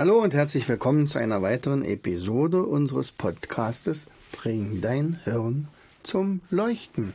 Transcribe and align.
Hallo 0.00 0.22
und 0.22 0.32
herzlich 0.32 0.66
willkommen 0.66 1.08
zu 1.08 1.18
einer 1.18 1.42
weiteren 1.42 1.84
Episode 1.84 2.62
unseres 2.62 3.12
Podcastes 3.12 4.06
Bring 4.32 4.80
dein 4.80 5.20
Hirn 5.24 5.68
zum 6.02 6.40
Leuchten. 6.48 7.12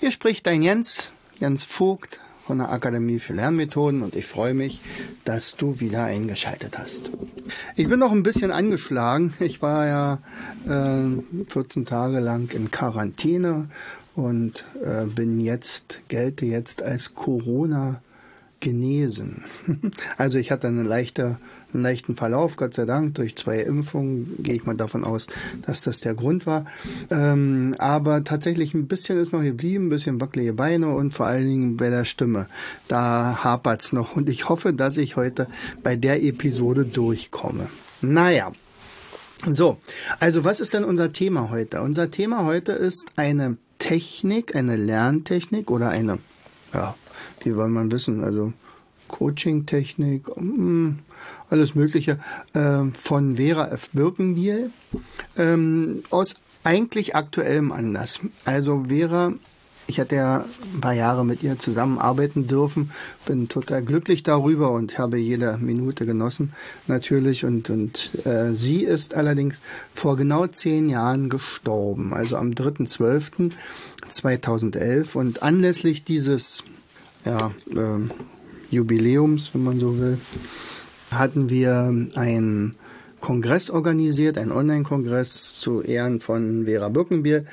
Hier 0.00 0.10
spricht 0.10 0.48
dein 0.48 0.62
Jens, 0.62 1.12
Jens 1.38 1.62
Vogt 1.62 2.18
von 2.44 2.58
der 2.58 2.72
Akademie 2.72 3.20
für 3.20 3.32
Lernmethoden 3.32 4.02
und 4.02 4.16
ich 4.16 4.26
freue 4.26 4.54
mich, 4.54 4.80
dass 5.24 5.54
du 5.54 5.78
wieder 5.78 6.02
eingeschaltet 6.02 6.76
hast. 6.76 7.10
Ich 7.76 7.88
bin 7.88 8.00
noch 8.00 8.10
ein 8.10 8.24
bisschen 8.24 8.50
angeschlagen. 8.50 9.34
Ich 9.38 9.62
war 9.62 9.86
ja 9.86 10.18
äh, 10.66 11.44
14 11.48 11.86
Tage 11.86 12.18
lang 12.18 12.50
in 12.54 12.72
Quarantäne 12.72 13.68
und 14.16 14.64
äh, 14.82 15.06
bin 15.06 15.38
jetzt, 15.38 16.00
gelte 16.08 16.44
jetzt 16.44 16.82
als 16.82 17.14
Corona 17.14 18.02
genesen. 18.60 19.44
Also 20.16 20.38
ich 20.38 20.50
hatte 20.50 20.66
eine 20.66 20.82
leichte 20.82 21.38
einen 21.72 21.82
leichten 21.82 22.16
Verlauf, 22.16 22.56
Gott 22.56 22.74
sei 22.74 22.86
Dank, 22.86 23.14
durch 23.14 23.36
zwei 23.36 23.60
Impfungen 23.60 24.42
gehe 24.42 24.54
ich 24.54 24.64
mal 24.64 24.76
davon 24.76 25.04
aus, 25.04 25.26
dass 25.62 25.82
das 25.82 26.00
der 26.00 26.14
Grund 26.14 26.46
war. 26.46 26.64
Ähm, 27.10 27.74
aber 27.78 28.24
tatsächlich 28.24 28.74
ein 28.74 28.86
bisschen 28.86 29.18
ist 29.18 29.32
noch 29.32 29.42
geblieben, 29.42 29.86
ein 29.86 29.90
bisschen 29.90 30.20
wackelige 30.20 30.54
Beine 30.54 30.88
und 30.88 31.12
vor 31.12 31.26
allen 31.26 31.46
Dingen 31.46 31.76
bei 31.76 31.90
der 31.90 32.04
Stimme. 32.04 32.46
Da 32.88 33.40
hapert's 33.44 33.92
noch 33.92 34.16
und 34.16 34.28
ich 34.30 34.48
hoffe, 34.48 34.72
dass 34.72 34.96
ich 34.96 35.16
heute 35.16 35.46
bei 35.82 35.96
der 35.96 36.22
Episode 36.22 36.84
durchkomme. 36.84 37.68
Naja. 38.00 38.52
So, 39.46 39.78
also 40.18 40.42
was 40.42 40.58
ist 40.58 40.74
denn 40.74 40.82
unser 40.82 41.12
Thema 41.12 41.50
heute? 41.50 41.80
Unser 41.82 42.10
Thema 42.10 42.44
heute 42.44 42.72
ist 42.72 43.04
eine 43.14 43.56
Technik, 43.78 44.56
eine 44.56 44.74
Lerntechnik 44.74 45.70
oder 45.70 45.90
eine, 45.90 46.18
ja, 46.74 46.96
wie 47.44 47.56
wollen 47.56 47.72
man 47.72 47.92
wissen, 47.92 48.22
also 48.22 48.52
Coaching-Technik, 49.08 50.28
hm, 50.36 51.00
alles 51.48 51.74
Mögliche, 51.74 52.18
äh, 52.52 52.84
von 52.94 53.36
Vera 53.36 53.68
F. 53.68 53.88
Birkenbiel 53.92 54.70
ähm, 55.36 56.04
aus 56.10 56.36
eigentlich 56.64 57.14
aktuellem 57.16 57.72
Anlass. 57.72 58.20
Also 58.44 58.84
Vera, 58.88 59.32
ich 59.86 59.98
hatte 59.98 60.16
ja 60.16 60.44
ein 60.74 60.82
paar 60.82 60.92
Jahre 60.92 61.24
mit 61.24 61.42
ihr 61.42 61.58
zusammenarbeiten 61.58 62.46
dürfen, 62.46 62.90
bin 63.24 63.48
total 63.48 63.82
glücklich 63.82 64.22
darüber 64.22 64.72
und 64.72 64.98
habe 64.98 65.16
jede 65.16 65.56
Minute 65.56 66.04
genossen 66.04 66.52
natürlich. 66.86 67.46
Und, 67.46 67.70
und 67.70 68.10
äh, 68.26 68.52
sie 68.52 68.84
ist 68.84 69.14
allerdings 69.14 69.62
vor 69.92 70.16
genau 70.16 70.46
zehn 70.46 70.90
Jahren 70.90 71.30
gestorben, 71.30 72.12
also 72.12 72.36
am 72.36 72.50
3.12.2011. 72.50 75.16
Und 75.16 75.42
anlässlich 75.42 76.04
dieses 76.04 76.62
ja, 77.24 77.52
äh, 77.70 78.08
Jubiläums, 78.70 79.54
wenn 79.54 79.64
man 79.64 79.80
so 79.80 79.98
will, 79.98 80.18
hatten 81.10 81.48
wir 81.48 81.92
einen 82.14 82.76
Kongress 83.20 83.70
organisiert, 83.70 84.38
einen 84.38 84.52
Online-Kongress 84.52 85.58
zu 85.58 85.82
Ehren 85.82 86.20
von 86.20 86.66
Vera 86.66 86.88
Birkenbier. 86.88 87.44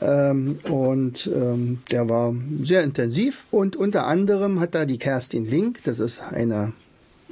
Ähm, 0.00 0.58
und 0.68 1.30
ähm, 1.32 1.80
der 1.90 2.08
war 2.08 2.34
sehr 2.62 2.82
intensiv 2.82 3.44
und 3.50 3.76
unter 3.76 4.06
anderem 4.06 4.58
hat 4.58 4.74
da 4.74 4.84
die 4.84 4.98
Kerstin 4.98 5.46
Link, 5.46 5.80
das 5.84 5.98
ist 6.00 6.20
eine 6.30 6.72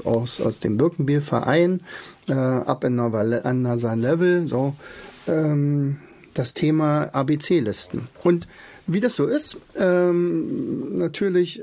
aus, 0.05 0.41
aus 0.41 0.61
dem 0.61 0.77
Birkenbier-Verein, 0.77 1.81
äh, 2.29 2.33
up 2.33 2.85
in 2.85 2.99
another 3.01 3.97
level, 3.97 4.47
so, 4.47 4.75
ähm, 5.27 5.99
das 6.41 6.55
Thema 6.55 7.11
ABC-Listen. 7.13 8.09
Und 8.23 8.49
wie 8.87 9.01
das 9.01 9.15
so 9.15 9.27
ist, 9.27 9.59
ähm, 9.77 10.99
natürlich 10.99 11.63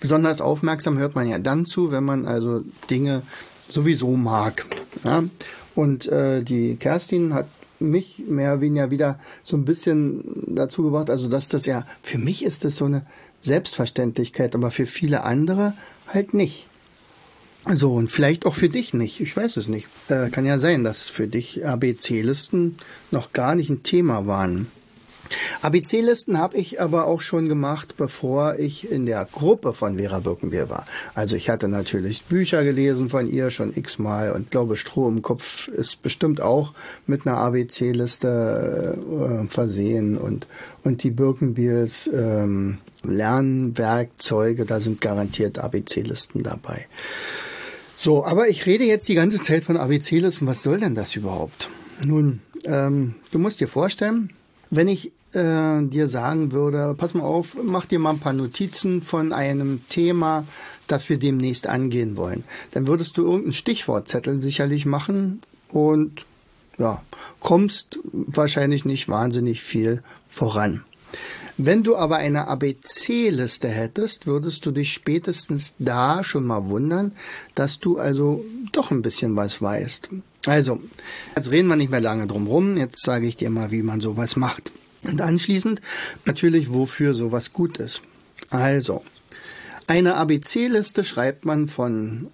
Besonders 0.00 0.40
aufmerksam 0.40 0.98
hört 0.98 1.14
man 1.14 1.28
ja 1.28 1.38
dann 1.38 1.66
zu, 1.66 1.90
wenn 1.90 2.04
man 2.04 2.26
also 2.26 2.62
Dinge 2.90 3.22
sowieso 3.68 4.10
mag. 4.12 4.66
Ja? 5.04 5.24
Und 5.74 6.06
äh, 6.06 6.42
die 6.42 6.76
Kerstin 6.76 7.34
hat 7.34 7.46
mich 7.80 8.22
mehr 8.28 8.52
oder 8.52 8.60
weniger 8.60 8.90
wieder 8.90 9.18
so 9.42 9.56
ein 9.56 9.64
bisschen 9.64 10.54
dazu 10.54 10.84
gebracht, 10.84 11.10
also 11.10 11.28
dass 11.28 11.48
das 11.48 11.66
ja, 11.66 11.86
für 12.02 12.18
mich 12.18 12.44
ist 12.44 12.64
das 12.64 12.76
so 12.76 12.84
eine 12.84 13.04
Selbstverständlichkeit, 13.42 14.54
aber 14.54 14.70
für 14.70 14.86
viele 14.86 15.24
andere 15.24 15.74
halt 16.06 16.34
nicht. 16.34 16.66
So, 17.72 17.94
und 17.94 18.10
vielleicht 18.10 18.44
auch 18.44 18.54
für 18.54 18.68
dich 18.68 18.92
nicht. 18.92 19.20
Ich 19.20 19.34
weiß 19.34 19.56
es 19.56 19.68
nicht. 19.68 19.88
Äh, 20.08 20.28
kann 20.28 20.44
ja 20.44 20.58
sein, 20.58 20.84
dass 20.84 21.08
für 21.08 21.26
dich 21.26 21.66
ABC-Listen 21.66 22.76
noch 23.10 23.32
gar 23.32 23.54
nicht 23.54 23.70
ein 23.70 23.82
Thema 23.82 24.26
waren. 24.26 24.66
ABC-Listen 25.62 26.38
habe 26.38 26.58
ich 26.58 26.80
aber 26.80 27.06
auch 27.06 27.22
schon 27.22 27.48
gemacht, 27.48 27.94
bevor 27.96 28.56
ich 28.58 28.90
in 28.90 29.06
der 29.06 29.26
Gruppe 29.30 29.72
von 29.72 29.96
Vera 29.96 30.20
Birkenbier 30.20 30.68
war. 30.68 30.86
Also 31.14 31.36
ich 31.36 31.48
hatte 31.48 31.68
natürlich 31.68 32.24
Bücher 32.24 32.64
gelesen 32.64 33.08
von 33.08 33.26
ihr 33.26 33.50
schon 33.50 33.74
x-mal 33.74 34.32
und 34.32 34.50
glaube, 34.50 34.76
Stroh 34.76 35.08
im 35.08 35.22
Kopf 35.22 35.68
ist 35.68 36.02
bestimmt 36.02 36.42
auch 36.42 36.74
mit 37.06 37.26
einer 37.26 37.38
ABC-Liste 37.38 38.98
äh, 39.46 39.48
versehen 39.48 40.18
und, 40.18 40.46
und 40.82 41.02
die 41.02 41.10
Birkenbiers 41.10 42.10
ähm, 42.12 42.78
Lernwerkzeuge, 43.02 44.64
da 44.64 44.80
sind 44.80 45.00
garantiert 45.00 45.58
ABC-Listen 45.58 46.42
dabei. 46.42 46.86
So, 47.96 48.24
aber 48.24 48.48
ich 48.48 48.66
rede 48.66 48.84
jetzt 48.84 49.08
die 49.08 49.14
ganze 49.14 49.40
Zeit 49.40 49.64
von 49.64 49.76
ABC-Listen. 49.76 50.46
Was 50.46 50.62
soll 50.62 50.80
denn 50.80 50.94
das 50.94 51.14
überhaupt? 51.14 51.68
Nun, 52.04 52.40
ähm, 52.64 53.14
du 53.30 53.38
musst 53.38 53.60
dir 53.60 53.68
vorstellen, 53.68 54.30
wenn 54.70 54.88
ich 54.88 55.12
äh, 55.32 55.82
dir 55.82 56.08
sagen 56.08 56.52
würde, 56.52 56.94
pass 56.96 57.14
mal 57.14 57.24
auf, 57.24 57.56
mach 57.62 57.86
dir 57.86 57.98
mal 57.98 58.10
ein 58.10 58.18
paar 58.18 58.32
Notizen 58.32 59.02
von 59.02 59.32
einem 59.32 59.86
Thema, 59.88 60.46
das 60.86 61.08
wir 61.08 61.18
demnächst 61.18 61.66
angehen 61.66 62.16
wollen, 62.16 62.44
dann 62.72 62.86
würdest 62.86 63.16
du 63.16 63.22
irgendeinen 63.22 63.52
Stichwortzettel 63.52 64.40
sicherlich 64.40 64.86
machen 64.86 65.40
und 65.68 66.26
ja, 66.78 67.02
kommst 67.40 68.00
wahrscheinlich 68.12 68.84
nicht 68.84 69.08
wahnsinnig 69.08 69.62
viel 69.62 70.02
voran. 70.28 70.82
Wenn 71.56 71.84
du 71.84 71.96
aber 71.96 72.16
eine 72.16 72.48
ABC-Liste 72.48 73.68
hättest, 73.68 74.26
würdest 74.26 74.66
du 74.66 74.72
dich 74.72 74.92
spätestens 74.92 75.74
da 75.78 76.24
schon 76.24 76.44
mal 76.44 76.68
wundern, 76.68 77.12
dass 77.54 77.78
du 77.78 77.98
also 77.98 78.44
doch 78.72 78.90
ein 78.90 79.02
bisschen 79.02 79.36
was 79.36 79.62
weißt. 79.62 80.08
Also, 80.46 80.80
jetzt 81.36 81.50
reden 81.52 81.68
wir 81.68 81.76
nicht 81.76 81.90
mehr 81.90 82.00
lange 82.00 82.26
drum 82.26 82.48
rum. 82.48 82.76
Jetzt 82.76 83.04
sage 83.04 83.28
ich 83.28 83.36
dir 83.36 83.50
mal, 83.50 83.70
wie 83.70 83.82
man 83.82 84.00
sowas 84.00 84.34
macht. 84.34 84.72
Und 85.04 85.20
anschließend 85.20 85.80
natürlich, 86.24 86.72
wofür 86.72 87.14
sowas 87.14 87.52
gut 87.52 87.78
ist. 87.78 88.02
Also, 88.50 89.04
eine 89.86 90.16
ABC-Liste 90.16 91.04
schreibt 91.04 91.44
man 91.44 91.68
von 91.68 92.28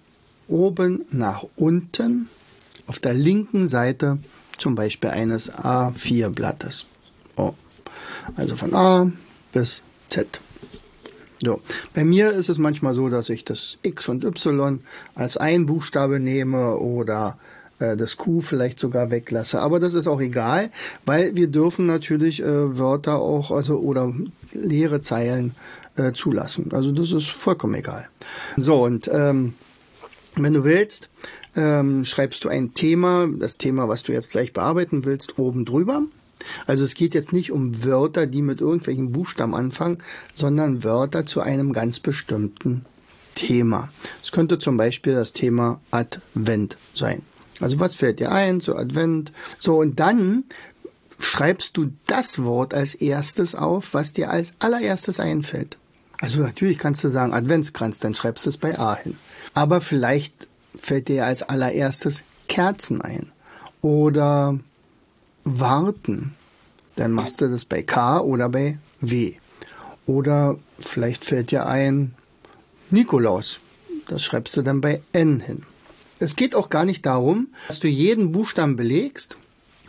oben 0.47 1.05
nach 1.11 1.45
unten 1.55 2.27
auf 2.87 2.99
der 2.99 3.13
linken 3.13 3.67
Seite 3.67 4.17
zum 4.57 4.75
Beispiel 4.75 5.11
eines 5.11 5.51
A4-Blattes. 5.51 6.85
Oh. 7.35 7.53
Also 8.35 8.55
von 8.55 8.73
A 8.73 9.11
bis 9.51 9.81
Z. 10.07 10.39
So. 11.43 11.59
Bei 11.93 12.05
mir 12.05 12.31
ist 12.33 12.49
es 12.49 12.57
manchmal 12.59 12.93
so, 12.93 13.09
dass 13.09 13.29
ich 13.29 13.43
das 13.43 13.77
X 13.81 14.07
und 14.09 14.23
Y 14.23 14.79
als 15.15 15.37
ein 15.37 15.65
Buchstabe 15.65 16.19
nehme 16.19 16.77
oder 16.77 17.37
äh, 17.79 17.97
das 17.97 18.17
Q 18.17 18.41
vielleicht 18.41 18.79
sogar 18.79 19.09
weglasse. 19.09 19.59
Aber 19.59 19.79
das 19.79 19.95
ist 19.95 20.07
auch 20.07 20.21
egal, 20.21 20.69
weil 21.05 21.35
wir 21.35 21.47
dürfen 21.47 21.87
natürlich 21.87 22.41
äh, 22.41 22.77
Wörter 22.77 23.15
auch, 23.15 23.49
also 23.49 23.79
oder 23.79 24.13
leere 24.53 25.01
Zeilen 25.01 25.55
äh, 25.95 26.13
zulassen. 26.13 26.69
Also 26.73 26.91
das 26.91 27.11
ist 27.11 27.29
vollkommen 27.29 27.75
egal. 27.75 28.07
So, 28.55 28.83
und 28.83 29.09
ähm, 29.11 29.53
wenn 30.35 30.53
du 30.53 30.63
willst, 30.63 31.09
ähm, 31.55 32.05
schreibst 32.05 32.43
du 32.43 32.49
ein 32.49 32.73
Thema, 32.73 33.27
das 33.27 33.57
Thema, 33.57 33.89
was 33.89 34.03
du 34.03 34.13
jetzt 34.13 34.29
gleich 34.29 34.53
bearbeiten 34.53 35.05
willst, 35.05 35.37
oben 35.39 35.65
drüber. 35.65 36.03
Also 36.67 36.83
es 36.83 36.93
geht 36.93 37.13
jetzt 37.13 37.33
nicht 37.33 37.51
um 37.51 37.83
Wörter, 37.83 38.27
die 38.27 38.41
mit 38.41 38.61
irgendwelchen 38.61 39.11
Buchstaben 39.11 39.55
anfangen, 39.55 39.99
sondern 40.33 40.83
Wörter 40.83 41.25
zu 41.25 41.41
einem 41.41 41.73
ganz 41.73 41.99
bestimmten 41.99 42.85
Thema. 43.35 43.89
Es 44.21 44.31
könnte 44.31 44.59
zum 44.59 44.77
Beispiel 44.77 45.13
das 45.13 45.33
Thema 45.33 45.79
Advent 45.91 46.77
sein. 46.93 47.23
Also 47.59 47.79
was 47.79 47.95
fällt 47.95 48.19
dir 48.19 48.31
ein 48.31 48.61
zu 48.61 48.75
Advent? 48.75 49.31
So, 49.59 49.77
und 49.77 49.99
dann 49.99 50.43
schreibst 51.19 51.77
du 51.77 51.91
das 52.07 52.43
Wort 52.43 52.73
als 52.73 52.95
erstes 52.95 53.55
auf, 53.55 53.93
was 53.93 54.13
dir 54.13 54.31
als 54.31 54.53
allererstes 54.59 55.19
einfällt. 55.19 55.77
Also 56.19 56.39
natürlich 56.39 56.77
kannst 56.77 57.03
du 57.03 57.09
sagen 57.09 57.33
Adventskranz, 57.33 57.99
dann 57.99 58.15
schreibst 58.15 58.45
du 58.45 58.49
es 58.49 58.57
bei 58.57 58.77
A 58.77 58.95
hin. 58.95 59.17
Aber 59.53 59.81
vielleicht 59.81 60.33
fällt 60.75 61.07
dir 61.07 61.25
als 61.25 61.43
allererstes 61.43 62.23
Kerzen 62.47 63.01
ein. 63.01 63.31
Oder 63.81 64.59
warten. 65.43 66.33
Dann 66.95 67.11
machst 67.11 67.41
du 67.41 67.49
das 67.49 67.65
bei 67.65 67.83
K 67.83 68.19
oder 68.19 68.49
bei 68.49 68.77
W. 68.99 69.33
Oder 70.05 70.57
vielleicht 70.77 71.25
fällt 71.25 71.51
dir 71.51 71.65
ein 71.67 72.13
Nikolaus. 72.89 73.59
Das 74.07 74.23
schreibst 74.23 74.57
du 74.57 74.61
dann 74.61 74.81
bei 74.81 75.01
N 75.13 75.39
hin. 75.39 75.63
Es 76.19 76.35
geht 76.35 76.53
auch 76.53 76.69
gar 76.69 76.85
nicht 76.85 77.05
darum, 77.05 77.47
dass 77.67 77.79
du 77.79 77.87
jeden 77.87 78.31
Buchstaben 78.31 78.75
belegst 78.75 79.37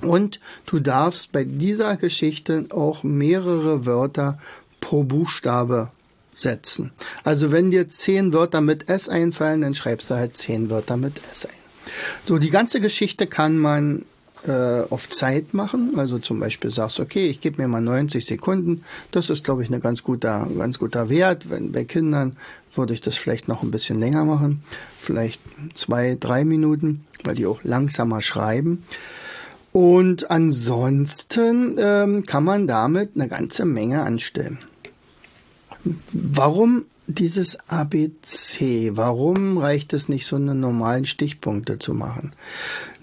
und 0.01 0.41
du 0.67 0.81
darfst 0.81 1.33
bei 1.33 1.45
dieser 1.45 1.97
Geschichte 1.97 2.67
auch 2.71 3.03
mehrere 3.03 3.85
Wörter 3.85 4.39
pro 4.81 5.03
Buchstabe 5.05 5.91
setzen. 6.33 6.93
Also 7.25 7.53
wenn 7.53 7.71
dir 7.71 7.89
zehn 7.89 8.33
Wörter 8.33 8.61
mit 8.61 8.89
S 8.89 9.09
einfallen, 9.09 9.61
dann 9.61 9.75
schreibst 9.75 10.11
du 10.11 10.15
halt 10.15 10.37
zehn 10.37 10.71
Wörter 10.71 10.97
mit 10.97 11.21
S 11.31 11.47
ein. 11.47 11.53
So, 12.27 12.39
die 12.39 12.51
ganze 12.51 12.81
Geschichte 12.81 13.27
kann 13.27 13.59
man 13.59 14.05
äh, 14.47 14.83
auf 14.91 15.09
Zeit 15.09 15.55
machen. 15.55 15.94
Also 15.97 16.19
zum 16.19 16.41
Beispiel 16.41 16.71
sagst, 16.71 17.00
okay, 17.00 17.27
ich 17.27 17.41
gebe 17.41 17.62
mir 17.62 17.69
mal 17.69 17.81
90 17.81 18.25
Sekunden. 18.25 18.83
Das 19.11 19.31
ist, 19.31 19.44
glaube 19.44 19.62
ich, 19.62 19.71
ein 19.71 19.81
ganz 19.81 20.03
guter, 20.03 20.49
ganz 20.56 20.79
guter 20.79 21.09
Wert. 21.09 21.50
Wenn 21.50 21.73
bei 21.73 21.85
Kindern 21.85 22.37
würde 22.75 22.94
ich 22.94 23.00
das 23.00 23.17
vielleicht 23.17 23.49
noch 23.49 23.62
ein 23.62 23.71
bisschen 23.71 23.99
länger 23.99 24.25
machen, 24.25 24.62
vielleicht 24.99 25.41
zwei, 25.75 26.17
drei 26.19 26.44
Minuten, 26.44 27.05
weil 27.25 27.35
die 27.35 27.47
auch 27.47 27.62
langsamer 27.65 28.23
schreiben. 28.23 28.83
Und 29.73 30.31
ansonsten 30.31 31.77
ähm, 31.79 32.25
kann 32.25 32.44
man 32.44 32.67
damit 32.67 33.11
eine 33.15 33.29
ganze 33.29 33.65
Menge 33.65 34.03
anstellen. 34.03 34.59
Warum 36.12 36.85
dieses 37.06 37.59
ABC? 37.69 38.93
Warum 38.94 39.59
reicht 39.59 39.93
es 39.93 40.09
nicht, 40.09 40.27
so 40.27 40.37
eine 40.37 40.55
normalen 40.55 41.06
Stichpunkte 41.06 41.79
zu 41.79 41.94
machen? 41.94 42.33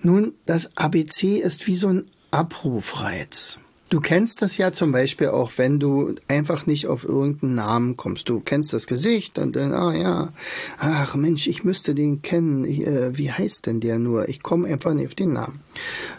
Nun, 0.02 0.34
das 0.46 0.76
ABC 0.78 1.38
ist 1.38 1.68
wie 1.68 1.76
so 1.76 1.88
ein 1.88 2.06
Abrufreiz. 2.32 3.60
Du 3.90 4.02
kennst 4.02 4.44
das 4.44 4.58
ja 4.58 4.72
zum 4.72 4.92
Beispiel 4.92 5.30
auch, 5.30 5.54
wenn 5.56 5.80
du 5.80 6.14
einfach 6.28 6.68
nicht 6.68 6.86
auf 6.86 7.04
irgendeinen 7.04 7.56
Namen 7.56 7.98
kommst. 7.98 8.30
Du 8.30 8.40
kennst 8.40 8.72
das 8.72 8.86
Gesicht 8.86 9.40
und 9.40 9.56
dann, 9.56 9.74
ah 9.74 9.96
ja, 9.96 10.34
ach 10.78 11.16
Mensch, 11.16 11.48
ich 11.48 11.64
müsste 11.64 11.96
den 11.96 12.22
kennen. 12.22 12.66
Ich, 12.66 12.86
äh, 12.86 13.18
wie 13.18 13.32
heißt 13.32 13.66
denn 13.66 13.80
der 13.80 13.98
nur? 13.98 14.30
Ich 14.30 14.44
komme 14.44 14.68
einfach 14.68 14.94
nicht 14.94 15.08
auf 15.08 15.16
den 15.16 15.34
Namen. 15.34 15.60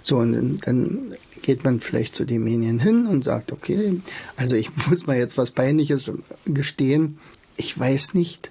So, 0.03 0.17
und 0.17 0.59
dann, 0.67 1.15
geht 1.43 1.65
man 1.65 1.81
vielleicht 1.81 2.15
zu 2.15 2.25
demjenigen 2.25 2.79
hin 2.79 3.07
und 3.07 3.25
sagt, 3.25 3.53
okay, 3.53 4.01
also 4.37 4.57
ich 4.57 4.71
muss 4.89 5.07
mal 5.07 5.17
jetzt 5.17 5.39
was 5.39 5.51
Peinliches 5.51 6.13
gestehen. 6.47 7.19
Ich 7.57 7.79
weiß 7.79 8.15
nicht, 8.15 8.51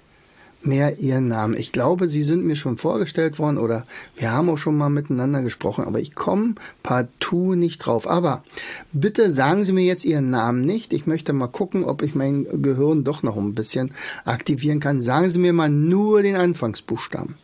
mehr 0.62 0.98
ihren 0.98 1.28
Namen. 1.28 1.54
Ich 1.54 1.72
glaube, 1.72 2.08
sie 2.08 2.22
sind 2.22 2.44
mir 2.44 2.56
schon 2.56 2.76
vorgestellt 2.76 3.38
worden 3.38 3.58
oder 3.58 3.84
wir 4.16 4.30
haben 4.30 4.48
auch 4.50 4.58
schon 4.58 4.76
mal 4.76 4.90
miteinander 4.90 5.42
gesprochen, 5.42 5.84
aber 5.84 6.00
ich 6.00 6.14
komme 6.14 6.54
partout 6.82 7.54
nicht 7.54 7.78
drauf. 7.78 8.08
Aber 8.08 8.44
bitte 8.92 9.32
sagen 9.32 9.64
Sie 9.64 9.72
mir 9.72 9.84
jetzt 9.84 10.04
Ihren 10.04 10.30
Namen 10.30 10.60
nicht. 10.62 10.92
Ich 10.92 11.06
möchte 11.06 11.32
mal 11.32 11.48
gucken, 11.48 11.84
ob 11.84 12.02
ich 12.02 12.14
mein 12.14 12.46
Gehirn 12.62 13.04
doch 13.04 13.22
noch 13.22 13.36
ein 13.36 13.54
bisschen 13.54 13.92
aktivieren 14.24 14.80
kann. 14.80 15.00
Sagen 15.00 15.30
Sie 15.30 15.38
mir 15.38 15.52
mal 15.52 15.70
nur 15.70 16.22
den 16.22 16.36
Anfangsbuchstaben. 16.36 17.36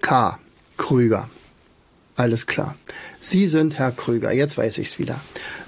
K. 0.00 0.38
Krüger. 0.76 1.28
Alles 2.14 2.46
klar. 2.46 2.76
Sie 3.20 3.48
sind 3.48 3.78
Herr 3.78 3.90
Krüger. 3.90 4.32
Jetzt 4.32 4.58
weiß 4.58 4.78
ich's 4.78 4.98
wieder. 4.98 5.20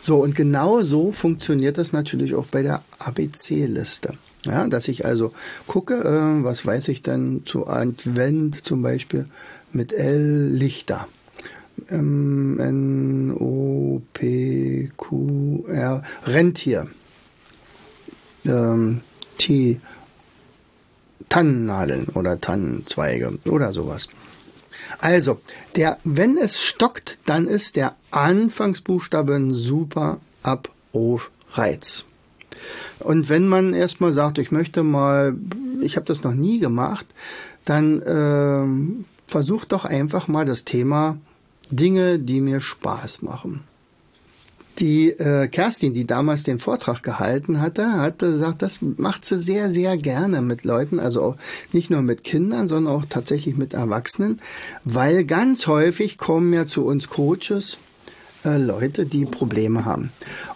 So, 0.03 0.23
und 0.23 0.35
genau 0.35 0.83
so 0.83 1.11
funktioniert 1.11 1.79
das 1.79 1.93
natürlich 1.93 2.35
auch 2.35 2.47
bei 2.47 2.63
der 2.63 2.83
ABC-Liste. 2.99 4.15
Ja, 4.45 4.67
dass 4.67 4.89
ich 4.89 5.07
also 5.07 5.33
gucke, 5.67 5.95
äh, 5.95 6.45
was 6.45 6.67
weiß 6.67 6.89
ich 6.89 7.03
denn 7.03 7.43
zu 7.47 7.67
Advent 7.67 8.63
zum 8.65 8.83
Beispiel 8.83 9.27
mit 9.73 9.93
L 9.93 10.51
Lichter. 10.53 11.09
Ähm, 11.89 12.61
N 12.61 13.33
O 13.33 14.03
P 14.13 14.91
Q 14.97 15.65
R 15.67 16.03
Rentier. 16.27 16.89
Ähm, 18.45 19.01
T 19.39 19.81
Tannennadeln 21.31 22.09
oder 22.15 22.39
Tannenzweige 22.39 23.39
oder 23.47 23.73
sowas. 23.73 24.09
Also, 25.05 25.39
der, 25.77 25.99
wenn 26.03 26.39
es 26.39 26.63
stockt, 26.63 27.19
dann 27.27 27.47
ist 27.47 27.77
der 27.77 27.95
Anfangsbuchstabe 28.11 29.35
ein 29.35 29.53
super 29.53 30.19
Abrufreiz. 30.43 32.07
Und 33.01 33.29
wenn 33.29 33.47
man 33.47 33.75
erstmal 33.75 34.15
sagt, 34.15 34.39
ich 34.39 34.51
möchte 34.51 34.83
mal, 34.83 35.37
ich 35.83 35.97
habe 35.97 36.07
das 36.07 36.23
noch 36.23 36.33
nie 36.33 36.59
gemacht, 36.59 37.05
dann 37.67 38.01
äh, 38.01 39.31
versucht 39.31 39.73
doch 39.73 39.85
einfach 39.85 40.27
mal 40.27 40.47
das 40.47 40.65
Thema 40.65 41.19
Dinge, 41.69 42.19
die 42.19 42.41
mir 42.41 42.63
Spaß 42.63 43.21
machen. 43.21 43.63
Die 44.79 45.11
äh, 45.11 45.47
Kerstin, 45.47 45.95
die 45.95 46.07
damals 46.07 46.43
den 46.43 46.59
Vortrag 46.59 47.03
gehalten 47.03 47.61
hatte, 47.61 47.93
hat 47.93 48.19
gesagt, 48.19 48.63
das 48.63 48.81
macht 48.83 49.25
sie 49.25 49.39
sehr, 49.39 49.73
sehr 49.73 49.97
gerne 49.97 50.43
mit 50.43 50.65
Leuten, 50.65 50.99
also 50.99 51.23
auch 51.23 51.37
nicht 51.73 51.91
nur 51.91 52.03
mit 52.03 52.25
Kindern, 52.25 52.67
sondern 52.67 52.93
auch 52.93 53.05
tatsächlich 53.09 53.57
mit 53.57 53.73
Erwachsenen, 53.73 54.41
weil 54.85 55.25
ganz 55.25 55.69
häufig 55.69 56.19
kommen 56.19 56.53
ja 56.53 56.67
zu 56.67 56.85
uns 56.85 57.09
Coaches 57.09 57.79
äh, 58.45 58.59
Leute, 58.59 59.07
die 59.07 59.25
Probleme 59.25 59.85
haben. 59.85 60.11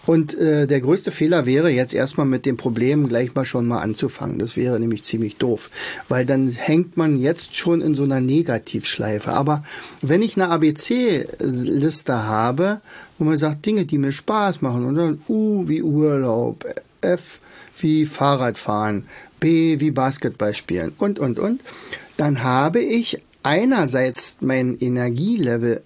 Und 0.05 0.37
äh, 0.37 0.67
der 0.67 0.81
größte 0.81 1.11
Fehler 1.11 1.45
wäre 1.45 1.69
jetzt 1.69 1.93
erstmal 1.93 2.27
mit 2.27 2.45
dem 2.45 2.57
Problem 2.57 3.07
gleich 3.07 3.33
mal 3.33 3.45
schon 3.45 3.67
mal 3.67 3.79
anzufangen. 3.79 4.37
Das 4.37 4.55
wäre 4.55 4.79
nämlich 4.79 5.03
ziemlich 5.03 5.37
doof, 5.37 5.69
weil 6.07 6.25
dann 6.25 6.49
hängt 6.49 6.97
man 6.97 7.19
jetzt 7.19 7.55
schon 7.55 7.81
in 7.81 7.95
so 7.95 8.03
einer 8.03 8.21
Negativschleife. 8.21 9.31
Aber 9.31 9.63
wenn 10.01 10.21
ich 10.21 10.35
eine 10.35 10.49
ABC-Liste 10.49 12.27
habe, 12.27 12.81
wo 13.19 13.25
man 13.25 13.37
sagt 13.37 13.65
Dinge, 13.65 13.85
die 13.85 13.97
mir 13.97 14.11
Spaß 14.11 14.61
machen 14.61 14.85
und 14.85 14.95
dann 14.95 15.21
U 15.27 15.67
wie 15.67 15.83
Urlaub, 15.83 16.65
F 17.01 17.39
wie 17.77 18.05
Fahrradfahren, 18.05 19.05
B 19.39 19.79
wie 19.79 19.91
Basketball 19.91 20.55
spielen 20.55 20.93
und 20.97 21.19
und 21.19 21.37
und, 21.37 21.61
dann 22.17 22.43
habe 22.43 22.79
ich 22.79 23.21
einerseits 23.43 24.37
mein 24.41 24.77
Energielevel 24.79 25.81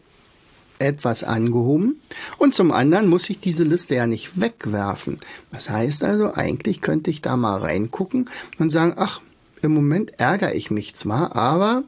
etwas 0.79 1.23
angehoben 1.23 1.99
und 2.37 2.53
zum 2.53 2.71
anderen 2.71 3.07
muss 3.07 3.29
ich 3.29 3.39
diese 3.39 3.63
Liste 3.63 3.95
ja 3.95 4.07
nicht 4.07 4.39
wegwerfen. 4.39 5.19
Das 5.51 5.69
heißt 5.69 6.03
also, 6.03 6.33
eigentlich 6.33 6.81
könnte 6.81 7.09
ich 7.09 7.21
da 7.21 7.37
mal 7.37 7.57
reingucken 7.57 8.29
und 8.59 8.69
sagen, 8.69 8.93
ach, 8.97 9.21
im 9.61 9.73
Moment 9.73 10.19
ärgere 10.19 10.55
ich 10.55 10.71
mich 10.71 10.93
zwar, 10.95 11.35
aber 11.35 11.83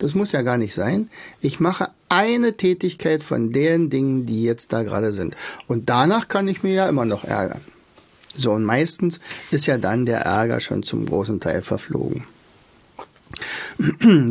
das 0.00 0.14
muss 0.14 0.32
ja 0.32 0.42
gar 0.42 0.58
nicht 0.58 0.74
sein. 0.74 1.08
Ich 1.40 1.60
mache 1.60 1.90
eine 2.08 2.56
Tätigkeit 2.56 3.22
von 3.22 3.52
den 3.52 3.90
Dingen, 3.90 4.26
die 4.26 4.42
jetzt 4.42 4.72
da 4.72 4.82
gerade 4.82 5.12
sind. 5.12 5.36
Und 5.68 5.88
danach 5.88 6.26
kann 6.26 6.48
ich 6.48 6.62
mir 6.62 6.72
ja 6.72 6.88
immer 6.88 7.04
noch 7.04 7.24
ärgern. 7.24 7.60
So, 8.36 8.52
und 8.52 8.64
meistens 8.64 9.20
ist 9.50 9.66
ja 9.66 9.78
dann 9.78 10.06
der 10.06 10.20
Ärger 10.20 10.60
schon 10.60 10.82
zum 10.82 11.06
großen 11.06 11.40
Teil 11.40 11.62
verflogen. 11.62 12.24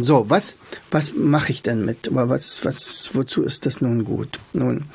So, 0.01 0.29
was, 0.29 0.57
was 0.91 1.13
mache 1.13 1.51
ich 1.51 1.63
denn 1.63 1.85
mit? 1.85 2.07
Aber 2.09 2.29
was, 2.29 2.65
was, 2.65 3.11
wozu 3.13 3.41
ist 3.43 3.65
das 3.65 3.81
nun 3.81 4.03
gut? 4.03 4.39
Nun, 4.53 4.85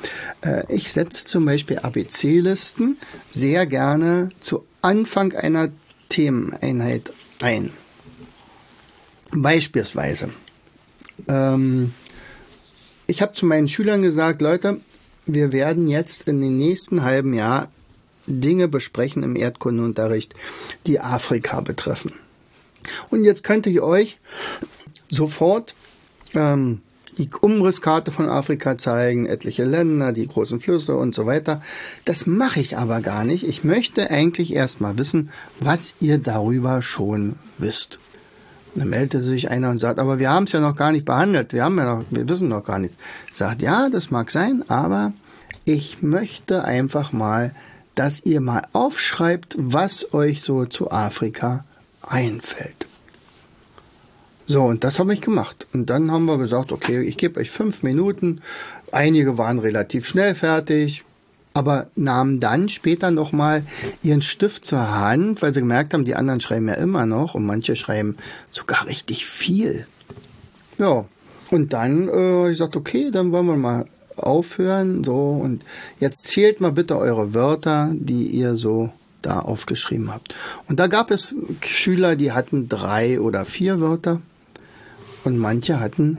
äh, 0.41 0.63
ich 0.73 0.91
setze 0.91 1.25
zum 1.25 1.45
Beispiel 1.45 1.79
ABC-Listen 1.79 2.97
sehr 3.31 3.65
gerne 3.65 4.29
zu 4.39 4.65
Anfang 4.81 5.33
einer 5.33 5.69
Themeneinheit 6.09 7.11
ein. 7.39 7.71
Beispielsweise, 9.31 10.29
ähm, 11.27 11.93
ich 13.07 13.21
habe 13.21 13.33
zu 13.33 13.45
meinen 13.45 13.67
Schülern 13.67 14.01
gesagt, 14.01 14.41
Leute, 14.41 14.81
wir 15.25 15.51
werden 15.51 15.87
jetzt 15.87 16.27
in 16.27 16.41
den 16.41 16.57
nächsten 16.57 17.03
halben 17.03 17.33
Jahr 17.33 17.69
Dinge 18.27 18.67
besprechen 18.67 19.23
im 19.23 19.35
Erdkundenunterricht, 19.35 20.33
die 20.87 20.99
Afrika 20.99 21.61
betreffen. 21.61 22.13
Und 23.09 23.23
jetzt 23.23 23.43
könnte 23.43 23.69
ich 23.69 23.81
euch 23.81 24.17
sofort 25.09 25.75
ähm, 26.33 26.81
die 27.17 27.29
Umrisskarte 27.41 28.11
von 28.11 28.27
Afrika 28.27 28.77
zeigen, 28.77 29.25
etliche 29.25 29.63
Länder, 29.63 30.11
die 30.11 30.27
großen 30.27 30.59
Flüsse 30.59 30.95
und 30.95 31.15
so 31.15 31.25
weiter. 31.25 31.61
Das 32.03 32.25
mache 32.25 32.59
ich 32.59 32.77
aber 32.77 33.01
gar 33.01 33.23
nicht. 33.23 33.47
Ich 33.47 33.63
möchte 33.63 34.09
eigentlich 34.09 34.53
erstmal 34.53 34.97
wissen, 34.97 35.29
was 35.59 35.95
ihr 35.99 36.17
darüber 36.17 36.81
schon 36.81 37.35
wisst. 37.57 37.99
Dann 38.75 38.89
meldete 38.89 39.23
sich 39.23 39.49
einer 39.49 39.69
und 39.69 39.77
sagt, 39.77 39.99
aber 39.99 40.19
wir 40.19 40.29
haben 40.29 40.43
es 40.43 40.51
ja 40.51 40.59
noch 40.59 40.75
gar 40.75 40.91
nicht 40.91 41.05
behandelt. 41.05 41.53
Wir 41.53 41.63
haben 41.63 41.77
ja 41.77 41.95
noch, 41.95 42.05
wir 42.09 42.27
wissen 42.27 42.49
noch 42.49 42.65
gar 42.65 42.77
nichts. 42.77 42.97
Sagt, 43.33 43.61
ja, 43.61 43.89
das 43.89 44.11
mag 44.11 44.29
sein, 44.31 44.63
aber 44.67 45.13
ich 45.63 46.01
möchte 46.01 46.65
einfach 46.65 47.13
mal, 47.13 47.53
dass 47.95 48.25
ihr 48.25 48.41
mal 48.41 48.63
aufschreibt, 48.73 49.55
was 49.57 50.13
euch 50.13 50.41
so 50.41 50.65
zu 50.65 50.91
Afrika 50.91 51.63
einfällt. 52.01 52.85
So, 54.45 54.63
und 54.63 54.83
das 54.83 54.99
habe 54.99 55.13
ich 55.13 55.21
gemacht. 55.21 55.67
Und 55.73 55.89
dann 55.89 56.11
haben 56.11 56.25
wir 56.25 56.37
gesagt, 56.37 56.71
okay, 56.71 57.01
ich 57.01 57.17
gebe 57.17 57.39
euch 57.39 57.49
fünf 57.49 57.81
Minuten. 57.81 58.41
Einige 58.91 59.37
waren 59.37 59.59
relativ 59.59 60.05
schnell 60.05 60.35
fertig, 60.35 61.03
aber 61.55 61.87
nahmen 61.95 62.41
dann 62.41 62.67
später 62.67 63.11
nochmal 63.11 63.63
ihren 64.03 64.21
Stift 64.21 64.65
zur 64.65 64.99
Hand, 64.99 65.41
weil 65.41 65.53
sie 65.53 65.61
gemerkt 65.61 65.93
haben, 65.93 66.03
die 66.03 66.13
anderen 66.13 66.41
schreiben 66.41 66.67
ja 66.67 66.73
immer 66.75 67.05
noch 67.05 67.33
und 67.33 67.45
manche 67.45 67.77
schreiben 67.77 68.17
sogar 68.51 68.85
richtig 68.87 69.25
viel. 69.25 69.87
Ja, 70.77 71.05
und 71.51 71.71
dann 71.71 72.09
äh, 72.09 72.51
ich 72.51 72.57
sagte, 72.57 72.77
okay, 72.77 73.09
dann 73.09 73.31
wollen 73.31 73.45
wir 73.45 73.55
mal 73.55 73.85
aufhören, 74.17 75.05
so 75.05 75.29
und 75.29 75.63
jetzt 75.97 76.27
zählt 76.27 76.59
mal 76.59 76.73
bitte 76.73 76.97
eure 76.97 77.33
Wörter, 77.33 77.91
die 77.93 78.27
ihr 78.27 78.55
so 78.55 78.91
da 79.21 79.39
aufgeschrieben 79.39 80.13
habt. 80.13 80.35
Und 80.67 80.81
da 80.81 80.87
gab 80.87 81.09
es 81.09 81.33
Schüler, 81.65 82.17
die 82.17 82.33
hatten 82.33 82.67
drei 82.67 83.21
oder 83.21 83.45
vier 83.45 83.79
Wörter 83.79 84.21
und 85.23 85.37
manche 85.37 85.79
hatten 85.79 86.17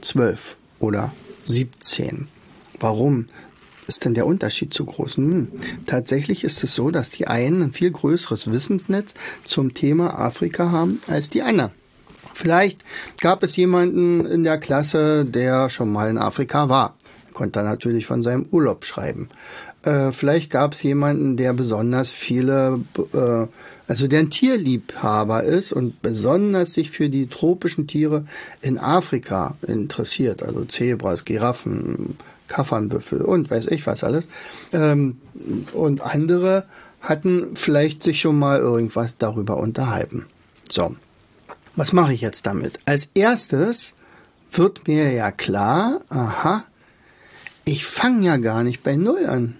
zwölf 0.00 0.56
oder 0.78 1.12
siebzehn. 1.44 2.28
Warum? 2.78 3.26
Ist 3.86 4.04
denn 4.04 4.14
der 4.14 4.26
Unterschied 4.26 4.74
zu 4.74 4.84
groß? 4.84 5.16
Hm. 5.16 5.48
Tatsächlich 5.86 6.44
ist 6.44 6.62
es 6.64 6.74
so, 6.74 6.90
dass 6.90 7.10
die 7.10 7.26
einen 7.26 7.62
ein 7.62 7.72
viel 7.72 7.90
größeres 7.90 8.50
Wissensnetz 8.50 9.14
zum 9.44 9.74
Thema 9.74 10.18
Afrika 10.18 10.70
haben 10.70 11.00
als 11.06 11.30
die 11.30 11.42
anderen. 11.42 11.72
Vielleicht 12.34 12.80
gab 13.20 13.42
es 13.42 13.56
jemanden 13.56 14.26
in 14.26 14.44
der 14.44 14.58
Klasse, 14.58 15.24
der 15.24 15.70
schon 15.70 15.90
mal 15.90 16.10
in 16.10 16.18
Afrika 16.18 16.68
war. 16.68 16.94
Konnte 17.32 17.62
natürlich 17.62 18.06
von 18.06 18.22
seinem 18.22 18.46
Urlaub 18.50 18.84
schreiben. 18.84 19.30
Äh, 19.82 20.10
vielleicht 20.10 20.50
gab 20.50 20.72
es 20.72 20.82
jemanden, 20.82 21.36
der 21.36 21.52
besonders 21.52 22.12
viele, 22.12 22.80
äh, 23.14 23.46
also 23.86 24.08
der 24.08 24.20
ein 24.20 24.30
Tierliebhaber 24.30 25.44
ist 25.44 25.72
und 25.72 26.02
besonders 26.02 26.74
sich 26.74 26.90
für 26.90 27.08
die 27.08 27.28
tropischen 27.28 27.86
Tiere 27.86 28.24
in 28.60 28.78
Afrika 28.78 29.56
interessiert. 29.66 30.42
Also 30.42 30.64
Zebras, 30.64 31.24
Giraffen, 31.24 32.16
Kaffernbüffel 32.48 33.22
und 33.22 33.50
weiß 33.50 33.66
ich 33.68 33.86
was 33.86 34.04
alles. 34.04 34.28
Ähm, 34.72 35.18
und 35.72 36.00
andere 36.00 36.64
hatten 37.00 37.56
vielleicht 37.56 38.02
sich 38.02 38.20
schon 38.20 38.38
mal 38.38 38.58
irgendwas 38.58 39.16
darüber 39.18 39.56
unterhalten. 39.56 40.26
So, 40.70 40.96
was 41.76 41.92
mache 41.92 42.14
ich 42.14 42.20
jetzt 42.20 42.46
damit? 42.46 42.80
Als 42.84 43.08
erstes 43.14 43.92
wird 44.50 44.88
mir 44.88 45.12
ja 45.12 45.30
klar, 45.30 46.00
aha, 46.08 46.64
ich 47.64 47.84
fange 47.84 48.26
ja 48.26 48.36
gar 48.36 48.62
nicht 48.62 48.82
bei 48.82 48.96
Null 48.96 49.26
an. 49.26 49.56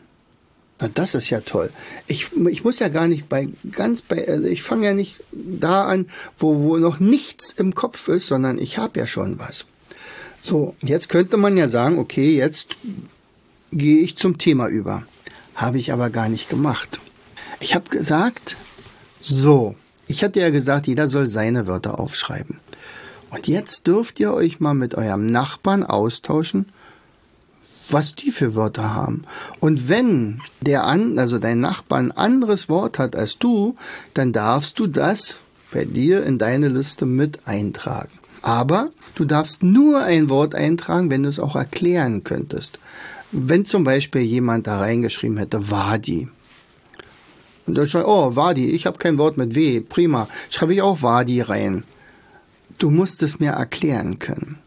Na, 0.81 0.89
das 0.89 1.15
ist 1.15 1.31
ja 1.31 1.41
toll. 1.41 1.71
Ich, 2.07 2.31
ich 2.49 2.63
muss 2.63 2.79
ja 2.79 2.89
gar 2.89 3.09
nicht 3.09 3.29
bei 3.29 3.49
ganz 3.73 4.03
bei, 4.03 4.29
also 4.29 4.47
ich 4.47 4.63
fange 4.63 4.87
ja 4.87 4.95
nicht 4.95 5.23
da 5.33 5.87
an, 5.87 6.07
wo, 6.39 6.61
wo 6.63 6.77
noch 6.77 7.01
nichts 7.01 7.51
im 7.51 7.75
Kopf 7.75 8.09
ist, 8.09 8.27
sondern 8.27 8.59
ich 8.59 8.77
habe 8.77 9.01
ja 9.01 9.07
schon 9.07 9.39
was. 9.39 9.65
So, 10.47 10.77
jetzt 10.81 11.09
könnte 11.09 11.39
man 11.39 11.57
ja 11.57 11.67
sagen, 11.67 11.99
okay, 11.99 12.37
jetzt 12.37 12.77
gehe 13.73 13.99
ich 13.99 14.17
zum 14.17 14.39
Thema 14.39 14.69
über. 14.69 15.03
Habe 15.57 15.79
ich 15.79 15.93
aber 15.93 16.09
gar 16.09 16.29
nicht 16.29 16.49
gemacht. 16.49 17.01
Ich 17.59 17.75
habe 17.75 17.91
gesagt, 17.91 18.57
so, 19.21 19.75
ich 20.07 20.23
hatte 20.23 20.39
ja 20.39 20.51
gesagt, 20.51 20.87
jeder 20.87 21.09
soll 21.09 21.27
seine 21.27 21.67
Wörter 21.67 21.99
aufschreiben. 21.99 22.61
Und 23.31 23.49
jetzt 23.49 23.89
dürft 23.89 24.21
ihr 24.21 24.33
euch 24.35 24.61
mal 24.61 24.75
mit 24.75 24.95
eurem 24.95 25.27
Nachbarn 25.27 25.83
austauschen, 25.83 26.67
was 27.91 28.15
die 28.15 28.31
für 28.31 28.55
Wörter 28.55 28.95
haben. 28.95 29.25
Und 29.59 29.89
wenn 29.89 30.43
der 30.61 30.85
an, 30.85 31.19
also 31.19 31.41
dein 31.41 31.59
Nachbar 31.59 31.99
ein 31.99 32.13
anderes 32.13 32.69
Wort 32.69 33.01
hat 33.01 33.17
als 33.17 33.39
du, 33.39 33.75
dann 34.15 34.33
darfst 34.33 34.79
du 34.79 34.87
das 34.87 35.39
bei 35.73 35.85
dir 35.85 36.25
in 36.25 36.39
deine 36.39 36.69
Liste 36.69 37.05
mit 37.05 37.49
eintragen. 37.49 38.13
Aber 38.43 38.93
du 39.17 39.25
darfst 39.25 39.65
nur 39.65 40.05
ein 40.05 40.29
Wort 40.29 40.55
eintragen, 40.55 41.11
wenn 41.11 41.25
du 41.25 41.29
es 41.29 41.41
auch 41.41 41.57
erklären 41.57 42.23
könntest. 42.23 42.79
Wenn 43.33 43.65
zum 43.65 43.83
Beispiel 43.83 44.23
jemand 44.23 44.69
da 44.69 44.79
reingeschrieben 44.79 45.39
hätte, 45.39 45.71
Wadi. 45.71 46.29
Und 47.67 47.77
dann 47.77 47.89
schreibt, 47.89 48.07
oh, 48.07 48.37
Wadi, 48.37 48.71
ich 48.71 48.87
habe 48.87 48.99
kein 48.99 49.19
Wort 49.19 49.37
mit 49.37 49.57
W, 49.57 49.81
prima. 49.81 50.29
Schreibe 50.51 50.75
ich 50.75 50.83
auch 50.83 51.03
Wadi 51.03 51.41
rein. 51.41 51.83
Du 52.79 52.91
musst 52.91 53.23
es 53.23 53.41
mir 53.41 53.53
erklären 53.53 54.21
können. 54.21 54.59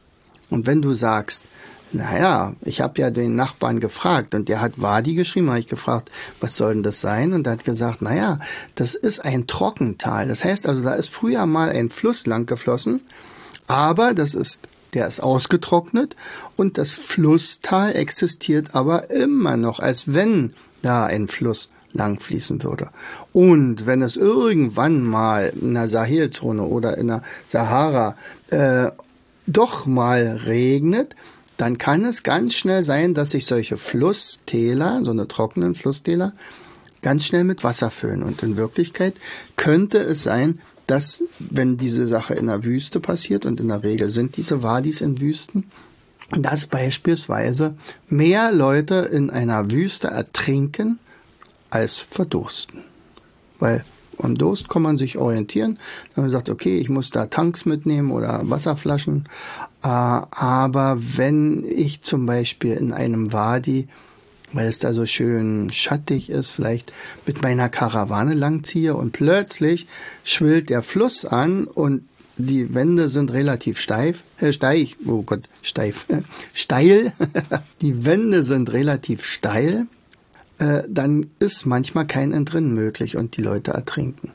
Und 0.49 0.65
wenn 0.67 0.81
du 0.81 0.93
sagst, 0.93 1.45
naja, 1.91 2.53
ich 2.61 2.81
habe 2.81 3.01
ja 3.01 3.09
den 3.11 3.35
Nachbarn 3.35 3.79
gefragt 3.79 4.35
und 4.35 4.49
der 4.49 4.61
hat 4.61 4.81
Wadi 4.81 5.13
geschrieben, 5.13 5.49
habe 5.49 5.59
ich 5.59 5.67
gefragt, 5.67 6.11
was 6.39 6.55
soll 6.55 6.73
denn 6.73 6.83
das 6.83 6.99
sein? 6.99 7.33
Und 7.33 7.47
er 7.47 7.53
hat 7.53 7.63
gesagt, 7.63 8.01
naja, 8.01 8.39
das 8.75 8.95
ist 8.95 9.23
ein 9.23 9.47
Trockental. 9.47 10.27
Das 10.27 10.43
heißt 10.43 10.67
also, 10.67 10.83
da 10.83 10.93
ist 10.95 11.09
früher 11.09 11.45
mal 11.45 11.69
ein 11.69 11.89
Fluss 11.89 12.25
lang 12.25 12.45
geflossen 12.45 13.01
aber 13.69 14.15
das 14.15 14.33
ist, 14.33 14.67
der 14.95 15.07
ist 15.07 15.21
ausgetrocknet 15.21 16.15
und 16.57 16.79
das 16.79 16.91
Flusstal 16.91 17.95
existiert 17.95 18.73
aber 18.73 19.11
immer 19.11 19.57
noch, 19.57 19.79
als 19.79 20.13
wenn 20.13 20.53
da 20.81 21.05
ein 21.05 21.27
Fluss 21.27 21.69
lang 21.93 22.19
fließen 22.19 22.63
würde. 22.63 22.89
Und 23.31 23.85
wenn 23.85 24.01
es 24.01 24.17
irgendwann 24.17 25.03
mal 25.03 25.53
in 25.61 25.75
der 25.75 25.87
Sahelzone 25.87 26.63
oder 26.63 26.97
in 26.97 27.07
der 27.07 27.21
Sahara 27.45 28.15
äh, 28.49 28.91
doch 29.45 29.85
mal 29.85 30.41
regnet, 30.45 31.15
dann 31.57 31.77
kann 31.77 32.05
es 32.05 32.23
ganz 32.23 32.55
schnell 32.55 32.83
sein, 32.83 33.13
dass 33.13 33.31
sich 33.31 33.45
solche 33.45 33.77
Flusstäler, 33.77 35.01
so 35.03 35.11
eine 35.11 35.27
trockenen 35.27 35.75
Flusstäler, 35.75 36.33
ganz 37.03 37.25
schnell 37.25 37.43
mit 37.43 37.63
Wasser 37.63 37.91
füllen. 37.91 38.23
Und 38.23 38.41
in 38.41 38.57
Wirklichkeit 38.57 39.13
könnte 39.57 39.99
es 39.99 40.23
sein, 40.23 40.59
dass, 40.89 41.23
wenn 41.39 41.77
diese 41.77 42.07
Sache 42.07 42.33
in 42.33 42.47
der 42.47 42.63
Wüste 42.63 42.99
passiert, 42.99 43.45
und 43.45 43.59
in 43.59 43.67
der 43.67 43.83
Regel 43.83 44.09
sind 44.09 44.37
diese 44.37 44.63
Wadis 44.63 45.01
in 45.01 45.21
Wüsten, 45.21 45.65
dass 46.31 46.65
beispielsweise 46.65 47.75
mehr 48.07 48.51
Leute 48.51 48.95
in 48.95 49.29
einer 49.29 49.71
Wüste 49.71 50.07
ertrinken 50.07 50.99
als 51.69 51.97
verdursten. 51.97 52.83
Weil 53.59 53.83
am 54.17 54.35
Durst 54.35 54.67
kann 54.67 54.81
man 54.81 54.97
sich 54.97 55.17
orientieren. 55.17 55.79
Wenn 56.13 56.25
man 56.25 56.31
sagt, 56.31 56.49
okay, 56.49 56.77
ich 56.79 56.89
muss 56.89 57.09
da 57.09 57.27
Tanks 57.27 57.65
mitnehmen 57.65 58.11
oder 58.11 58.41
Wasserflaschen. 58.43 59.25
Äh, 59.83 59.87
aber 59.87 60.97
wenn 60.99 61.65
ich 61.65 62.01
zum 62.01 62.25
Beispiel 62.25 62.73
in 62.73 62.93
einem 62.93 63.31
Wadi 63.31 63.87
weil 64.53 64.67
es 64.67 64.79
da 64.79 64.93
so 64.93 65.05
schön 65.05 65.71
schattig 65.71 66.29
ist, 66.29 66.51
vielleicht 66.51 66.91
mit 67.25 67.41
meiner 67.41 67.69
Karawane 67.69 68.33
langziehe 68.33 68.95
und 68.95 69.11
plötzlich 69.11 69.87
schwillt 70.23 70.69
der 70.69 70.83
Fluss 70.83 71.25
an 71.25 71.65
und 71.65 72.03
die 72.37 72.73
Wände 72.73 73.09
sind 73.09 73.31
relativ 73.31 73.77
steif, 73.79 74.23
äh, 74.39 74.53
steif, 74.53 74.95
oh 75.05 75.23
Gott, 75.23 75.49
steif, 75.61 76.05
äh, 76.09 76.21
steil, 76.53 77.13
die 77.81 78.05
Wände 78.05 78.43
sind 78.43 78.71
relativ 78.71 79.25
steil, 79.25 79.87
äh, 80.57 80.83
dann 80.87 81.27
ist 81.39 81.65
manchmal 81.65 82.07
kein 82.07 82.31
Entrinnen 82.31 82.73
möglich 82.73 83.17
und 83.17 83.35
die 83.37 83.41
Leute 83.41 83.71
ertrinken. 83.71 84.31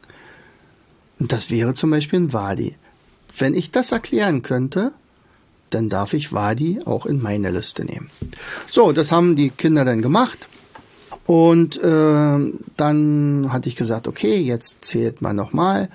Und 1.18 1.32
das 1.32 1.50
wäre 1.50 1.74
zum 1.74 1.90
Beispiel 1.90 2.20
ein 2.20 2.32
Wadi. 2.32 2.76
Wenn 3.38 3.54
ich 3.54 3.70
das 3.70 3.92
erklären 3.92 4.42
könnte, 4.42 4.92
dann 5.74 5.88
darf 5.88 6.14
ich 6.14 6.32
Wadi 6.32 6.80
auch 6.84 7.04
in 7.04 7.20
meine 7.20 7.50
Liste 7.50 7.84
nehmen. 7.84 8.10
So, 8.70 8.92
das 8.92 9.10
haben 9.10 9.36
die 9.36 9.50
Kinder 9.50 9.84
dann 9.84 10.02
gemacht. 10.02 10.48
Und 11.26 11.82
äh, 11.82 12.52
dann 12.76 13.48
hatte 13.52 13.68
ich 13.68 13.76
gesagt, 13.76 14.06
okay, 14.06 14.36
jetzt 14.36 14.84
zählt 14.84 15.22
man 15.22 15.36
nochmal. 15.36 15.88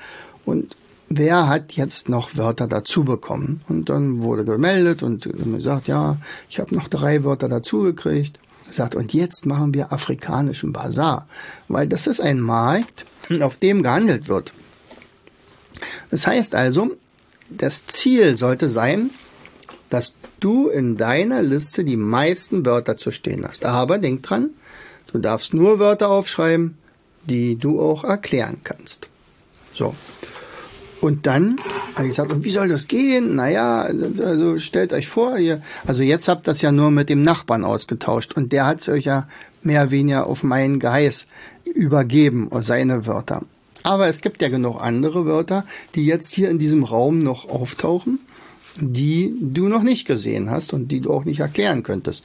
Und 0.44 0.76
wer 1.08 1.48
hat 1.48 1.74
jetzt 1.74 2.10
noch 2.10 2.36
Wörter 2.36 2.68
dazu 2.68 3.04
bekommen? 3.04 3.62
Und 3.70 3.90
dann 3.90 4.22
wurde 4.22 4.44
gemeldet 4.44 5.04
und 5.04 5.24
gesagt, 5.24 5.88
ja, 5.88 6.18
ich 6.50 6.60
habe 6.60 6.76
noch 6.76 6.88
drei 6.88 7.24
Wörter 7.24 7.48
dazu 7.48 7.84
gekriegt. 7.84 8.40
Sagt, 8.72 8.96
und 8.96 9.14
jetzt 9.14 9.46
machen 9.46 9.74
wir 9.74 9.92
afrikanischen 9.92 10.74
Bazar, 10.74 11.28
weil 11.68 11.88
das 11.88 12.06
ist 12.06 12.22
ein 12.22 12.40
Markt, 12.40 13.06
auf 13.42 13.58
dem 13.58 13.82
gehandelt 13.82 14.28
wird. 14.28 14.54
Das 16.12 16.28
heißt 16.28 16.54
also, 16.54 16.92
das 17.50 17.88
Ziel 17.88 18.38
sollte 18.38 18.70
sein, 18.70 19.10
dass 19.90 20.14
du 20.40 20.70
in 20.70 20.98
deiner 20.98 21.42
Liste 21.42 21.84
die 21.84 21.98
meisten 21.98 22.66
Wörter 22.66 22.98
zu 22.98 23.12
stehen 23.12 23.46
hast. 23.48 23.66
Aber 23.66 23.98
denk 23.98 24.24
dran, 24.24 24.52
du 25.12 25.20
darfst 25.20 25.54
nur 25.54 25.80
Wörter 25.80 26.10
aufschreiben, 26.10 26.78
die 27.26 27.56
du 27.56 27.82
auch 27.82 28.04
erklären 28.04 28.58
kannst. 28.64 29.08
So. 29.74 29.96
Und 31.02 31.26
dann 31.26 31.58
habe 31.96 32.08
ich 32.08 32.10
gesagt, 32.10 32.32
und 32.32 32.44
wie 32.44 32.52
soll 32.52 32.68
das 32.68 32.88
gehen? 32.88 33.36
Naja, 33.36 33.90
also 34.22 34.60
stellt 34.60 34.92
euch 34.92 35.08
vor, 35.08 35.38
ihr, 35.38 35.62
also 35.88 36.04
jetzt 36.04 36.28
habt 36.28 36.48
das 36.48 36.62
ja 36.62 36.72
nur 36.72 36.92
mit 36.92 37.10
dem 37.10 37.22
Nachbarn 37.22 37.64
ausgetauscht 37.64 38.34
und 38.34 38.52
der 38.52 38.66
hat 38.66 38.82
es 38.82 38.90
euch 38.90 39.06
ja 39.06 39.28
mehr 39.62 39.84
oder 39.84 39.92
weniger 39.92 40.28
auf 40.28 40.44
meinen 40.44 40.80
Geheiß 40.80 41.26
übergeben, 41.64 42.50
seine 42.62 43.06
Wörter. 43.06 43.44
Aber 43.84 44.08
es 44.08 44.22
gibt 44.22 44.42
ja 44.42 44.50
genug 44.50 44.82
andere 44.82 45.26
Wörter, 45.26 45.64
die 45.96 46.06
jetzt 46.06 46.34
hier 46.34 46.50
in 46.50 46.60
diesem 46.60 46.84
Raum 46.84 47.24
noch 47.24 47.48
auftauchen 47.48 48.20
die 48.82 49.34
du 49.42 49.68
noch 49.68 49.84
nicht 49.84 50.06
gesehen 50.06 50.50
hast 50.50 50.74
und 50.74 50.90
die 50.90 51.02
du 51.02 51.12
auch 51.12 51.26
nicht 51.26 51.40
erklären 51.40 51.84
könntest. 51.84 52.24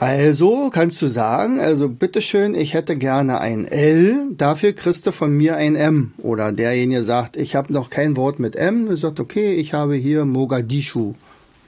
Also 0.00 0.70
kannst 0.72 1.02
du 1.02 1.08
sagen, 1.08 1.58
also 1.58 1.88
bitteschön, 1.88 2.54
ich 2.54 2.72
hätte 2.72 2.96
gerne 2.96 3.40
ein 3.40 3.64
L, 3.64 4.28
dafür 4.30 4.72
kriegst 4.72 5.08
du 5.08 5.12
von 5.12 5.32
mir 5.32 5.56
ein 5.56 5.74
M. 5.74 6.12
Oder 6.18 6.52
derjenige 6.52 7.02
sagt, 7.02 7.36
ich 7.36 7.56
habe 7.56 7.72
noch 7.72 7.90
kein 7.90 8.16
Wort 8.16 8.38
mit 8.38 8.54
M, 8.54 8.86
er 8.86 8.96
sagt, 8.96 9.18
okay, 9.18 9.54
ich 9.54 9.74
habe 9.74 9.96
hier 9.96 10.24
Mogadischu. 10.24 11.14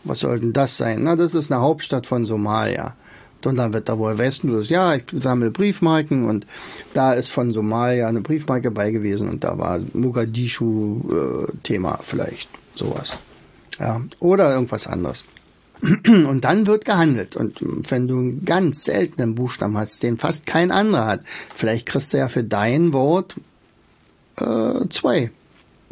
Was 0.05 0.21
soll 0.21 0.39
denn 0.39 0.53
das 0.53 0.77
sein? 0.77 1.03
Na, 1.03 1.17
das 1.17 1.35
ist 1.35 1.51
eine 1.51 1.61
Hauptstadt 1.61 2.07
von 2.07 2.25
Somalia. 2.25 2.95
Donnerwetter, 3.41 3.99
woher 3.99 4.19
weißt 4.19 4.45
du 4.45 4.57
das? 4.57 4.69
Ja, 4.69 4.95
ich 4.95 5.05
sammle 5.13 5.51
Briefmarken 5.51 6.29
und 6.29 6.47
da 6.93 7.15
ist 7.15 7.31
von 7.31 7.51
Somalia 7.51 8.07
eine 8.07 8.21
Briefmarke 8.21 8.71
bei 8.71 8.93
gewesen 8.93 9.29
und 9.29 9.43
da 9.43 9.59
war 9.59 9.81
Mogadischu 9.93 11.01
äh, 11.11 11.53
Thema 11.65 11.99
vielleicht, 12.03 12.49
sowas. 12.77 13.19
Ja, 13.81 14.03
oder 14.21 14.53
irgendwas 14.53 14.87
anderes. 14.87 15.25
Und 16.07 16.45
dann 16.45 16.67
wird 16.67 16.85
gehandelt. 16.85 17.35
Und 17.35 17.61
wenn 17.91 18.07
du 18.07 18.19
einen 18.19 18.45
ganz 18.45 18.85
seltenen 18.85 19.35
Buchstaben 19.35 19.79
hast, 19.79 20.03
den 20.03 20.19
fast 20.19 20.45
kein 20.45 20.71
anderer 20.71 21.07
hat, 21.07 21.21
vielleicht 21.55 21.87
kriegst 21.87 22.13
du 22.13 22.19
ja 22.19 22.29
für 22.29 22.45
dein 22.45 22.93
Wort 22.93 23.37
äh, 24.37 24.87
zwei 24.91 25.31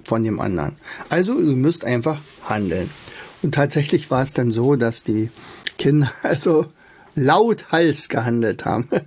von 0.04 0.22
dem 0.22 0.38
anderen. 0.38 0.76
Also 1.08 1.34
du 1.34 1.56
müsst 1.56 1.84
einfach 1.84 2.20
handeln. 2.44 2.90
Und 3.42 3.54
tatsächlich 3.54 4.10
war 4.10 4.22
es 4.22 4.34
dann 4.34 4.50
so, 4.50 4.76
dass 4.76 5.04
die 5.04 5.30
Kinder 5.78 6.12
also 6.22 6.66
lauthals 7.18 8.08
gehandelt 8.08 8.64
haben. 8.64 8.88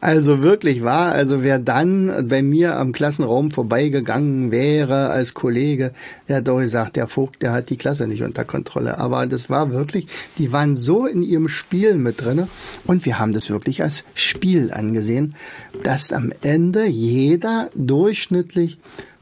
Also 0.00 0.42
wirklich 0.42 0.82
wahr. 0.82 1.12
Also 1.12 1.44
wer 1.44 1.60
dann 1.60 2.28
bei 2.28 2.42
mir 2.42 2.76
am 2.76 2.92
Klassenraum 2.92 3.52
vorbeigegangen 3.52 4.50
wäre 4.50 5.10
als 5.10 5.32
Kollege, 5.32 5.92
der 6.28 6.38
hat 6.38 6.48
doch 6.48 6.58
gesagt, 6.58 6.96
der 6.96 7.06
Vogt, 7.06 7.40
der 7.40 7.52
hat 7.52 7.70
die 7.70 7.76
Klasse 7.76 8.08
nicht 8.08 8.22
unter 8.22 8.44
Kontrolle. 8.44 8.98
Aber 8.98 9.26
das 9.26 9.48
war 9.48 9.70
wirklich, 9.70 10.08
die 10.38 10.52
waren 10.52 10.74
so 10.74 11.06
in 11.06 11.22
ihrem 11.22 11.48
Spiel 11.48 11.94
mit 11.94 12.20
drinne 12.20 12.48
und 12.84 13.04
wir 13.04 13.20
haben 13.20 13.32
das 13.32 13.48
wirklich 13.48 13.82
als 13.82 14.02
Spiel 14.14 14.72
angesehen, 14.72 15.36
dass 15.84 16.12
am 16.12 16.32
Ende 16.42 16.86
jeder 16.86 17.70
durchschnittlich, 17.76 18.78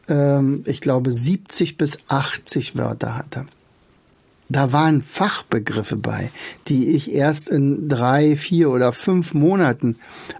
ähm, 0.09 0.63
ich 0.65 0.81
glaube, 0.81 1.13
70 1.13 1.77
bis 1.77 1.99
80 2.09 2.77
Wörter 2.77 3.17
hatte 3.17 3.47
da 4.51 4.73
waren 4.73 5.01
Fachbegriffe 5.01 5.97
bei, 5.97 6.31
die 6.69 6.89
ich 6.89 7.13
erst 7.13 7.49
in 7.49 7.89
drei, 7.89 8.37
vier 8.37 8.71
oder 8.71 8.93
fünf 8.93 9.33
Monaten 9.33 9.97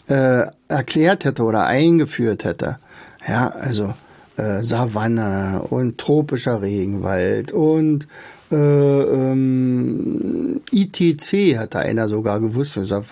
äh, 0.09 0.47
erklärt 0.69 1.25
hätte 1.25 1.45
oder 1.45 1.67
eingeführt 1.67 2.45
hätte. 2.45 2.79
Ja, 3.27 3.49
also 3.49 3.95
äh, 4.37 4.63
Savanne 4.63 5.63
und 5.71 5.99
tropischer 5.99 6.61
Regenwald 6.61 7.53
und 7.53 8.09
äh, 8.51 8.57
ähm, 8.57 10.61
ITC 10.73 11.57
hatte 11.57 11.79
einer 11.79 12.09
sogar 12.09 12.41
gewusst. 12.41 12.77
Ich 12.77 12.89
sag, 12.89 13.05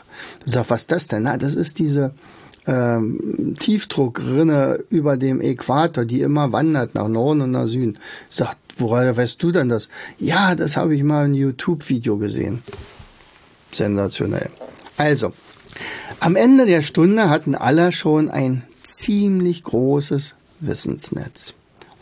sag, 0.45 0.69
was 0.69 0.81
ist 0.81 0.93
das 0.93 1.07
denn? 1.07 1.23
Na, 1.23 1.37
das 1.37 1.55
ist 1.55 1.78
diese 1.78 2.12
ähm, 2.67 3.55
Tiefdruckrinne 3.59 4.85
über 4.90 5.17
dem 5.17 5.40
Äquator, 5.40 6.05
die 6.05 6.23
immer 6.23 6.52
wandert 6.52 6.97
nach 6.97 7.09
Norden 7.09 7.43
und 7.43 7.52
nach 7.52 7.69
Süden. 7.69 7.99
Sagt, 8.28 8.59
woher 8.79 9.17
weißt 9.17 9.43
du 9.43 9.53
denn 9.53 9.69
das? 9.69 9.89
Ja, 10.19 10.55
das 10.55 10.77
habe 10.77 10.95
ich 10.95 11.03
mal 11.03 11.27
in 11.27 11.35
YouTube-Video 11.35 12.17
gesehen. 12.17 12.63
Sensationell. 13.73 14.51
Also, 14.97 15.33
am 16.21 16.37
Ende 16.37 16.67
der 16.67 16.83
Stunde 16.83 17.31
hatten 17.31 17.55
alle 17.55 17.93
schon 17.93 18.31
ein 18.31 18.65
ziemlich 18.83 19.63
großes 19.63 20.35
Wissensnetz. 20.61 21.55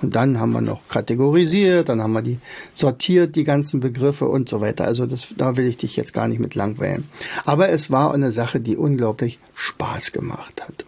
Und 0.03 0.15
dann 0.15 0.39
haben 0.39 0.53
wir 0.53 0.61
noch 0.61 0.87
kategorisiert, 0.89 1.89
dann 1.89 2.03
haben 2.03 2.13
wir 2.13 2.23
die 2.23 2.39
sortiert, 2.73 3.35
die 3.35 3.45
ganzen 3.45 3.81
Begriffe 3.81 4.27
und 4.27 4.49
so 4.49 4.61
weiter. 4.61 4.85
Also 4.85 5.07
das, 5.07 5.29
da 5.37 5.57
will 5.57 5.67
ich 5.67 5.79
dich 5.79 5.97
jetzt 5.97 6.13
gar 6.13 6.29
nicht 6.29 6.39
mit 6.39 6.55
langweilen. 6.55 7.09
Aber 7.45 7.71
es 7.71 7.91
war 7.91 8.13
eine 8.13 8.31
Sache, 8.31 8.61
die 8.61 8.77
unglaublich 8.77 9.39
Spaß 9.55 10.13
gemacht 10.13 10.63
hat. 10.63 10.85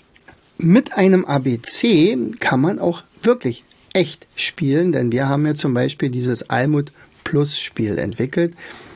Mit 0.59 0.92
einem 0.92 1.25
ABC 1.25 2.18
kann 2.38 2.61
man 2.61 2.78
auch 2.78 3.02
wirklich 3.23 3.64
echt 3.92 4.26
spielen, 4.37 4.92
denn 4.92 5.12
wir 5.12 5.28
haben 5.28 5.47
ja 5.47 5.54
zum 5.54 5.75
Beispiel 5.75 6.11
dieses 6.11 6.50
Almut 6.50 6.92
Plus 7.25 7.59
Spiel 7.59 7.99
entwickelt. 7.99 8.54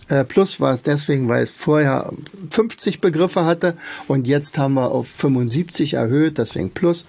Äh, 0.09 0.25
Plus 0.25 0.61
war 0.61 0.75
es 0.75 0.83
deswegen, 0.83 1.29
weil 1.29 1.45
es 1.45 1.51
vorher 1.51 2.13
50 2.51 3.01
Begriffe 3.01 3.45
hatte 3.45 3.75
und 4.09 4.27
jetzt 4.27 4.59
haben 4.59 4.75
wir 4.75 4.91
auf 4.91 5.09
75 5.09 5.95
erhöht, 5.95 6.39
deswegen 6.39 6.71
Plus. 6.71 7.07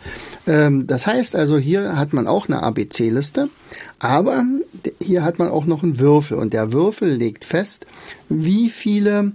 Ähm, 0.47 0.87
das 0.87 1.07
heißt 1.07 1.35
also, 1.35 1.57
hier 1.57 1.97
hat 1.97 2.13
man 2.13 2.27
auch 2.27 2.47
eine 2.47 2.63
ABC-Liste, 2.63 3.49
aber 3.99 4.45
hier 5.01 5.23
hat 5.23 5.39
man 5.39 5.49
auch 5.49 5.65
noch 5.65 5.83
einen 5.83 5.99
Würfel 5.99 6.37
und 6.37 6.53
der 6.53 6.71
Würfel 6.71 7.13
legt 7.13 7.45
fest, 7.45 7.85
wie 8.29 8.69
viele 8.69 9.33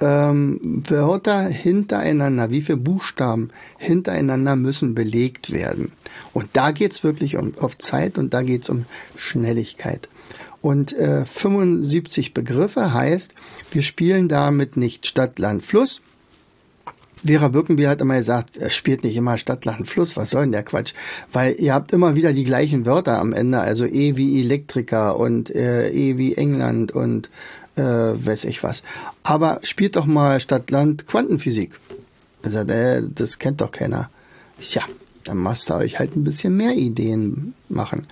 ähm, 0.00 0.82
Wörter 0.88 1.44
hintereinander, 1.44 2.50
wie 2.50 2.62
viele 2.62 2.78
Buchstaben 2.78 3.50
hintereinander 3.78 4.56
müssen 4.56 4.94
belegt 4.94 5.52
werden. 5.52 5.92
Und 6.32 6.48
da 6.54 6.70
geht's 6.70 7.04
wirklich 7.04 7.36
um 7.36 7.52
auf 7.58 7.78
Zeit 7.78 8.18
und 8.18 8.34
da 8.34 8.42
geht's 8.42 8.68
um 8.68 8.86
Schnelligkeit. 9.16 10.08
Und 10.62 10.92
äh, 10.92 11.24
75 11.24 12.34
Begriffe 12.34 12.92
heißt, 12.92 13.32
wir 13.70 13.82
spielen 13.82 14.28
damit 14.28 14.76
nicht 14.76 15.06
Stadt, 15.06 15.38
Land, 15.38 15.64
Fluss. 15.64 16.02
Vera 17.24 17.48
Birkenbier 17.48 17.90
hat 17.90 18.00
immer 18.00 18.16
gesagt, 18.16 18.56
er 18.56 18.70
spielt 18.70 19.04
nicht 19.04 19.16
immer 19.16 19.36
Stadt, 19.36 19.64
Land, 19.64 19.86
Fluss. 19.86 20.16
Was 20.16 20.30
soll 20.30 20.42
denn 20.42 20.52
der 20.52 20.62
Quatsch? 20.62 20.94
Weil 21.32 21.56
ihr 21.58 21.74
habt 21.74 21.92
immer 21.92 22.14
wieder 22.14 22.32
die 22.32 22.44
gleichen 22.44 22.86
Wörter 22.86 23.18
am 23.18 23.32
Ende, 23.32 23.60
also 23.60 23.84
E 23.84 24.16
wie 24.16 24.40
Elektriker 24.40 25.18
und 25.18 25.54
äh, 25.54 25.90
E 25.90 26.16
wie 26.16 26.34
England 26.34 26.92
und 26.92 27.28
äh, 27.80 28.26
weiß 28.26 28.44
ich 28.44 28.62
was. 28.62 28.82
Aber 29.22 29.60
spielt 29.62 29.96
doch 29.96 30.06
mal 30.06 30.40
Stadt, 30.40 30.70
Land, 30.70 31.06
Quantenphysik. 31.06 31.78
Er 32.42 32.50
sagt, 32.50 32.70
äh, 32.70 33.02
das 33.14 33.38
kennt 33.38 33.60
doch 33.60 33.70
keiner. 33.70 34.10
Tja, 34.60 34.82
dann 35.24 35.38
machst 35.38 35.70
du 35.70 35.74
euch 35.74 35.98
halt 35.98 36.16
ein 36.16 36.24
bisschen 36.24 36.56
mehr 36.56 36.74
Ideen 36.74 37.54
machen. 37.68 38.06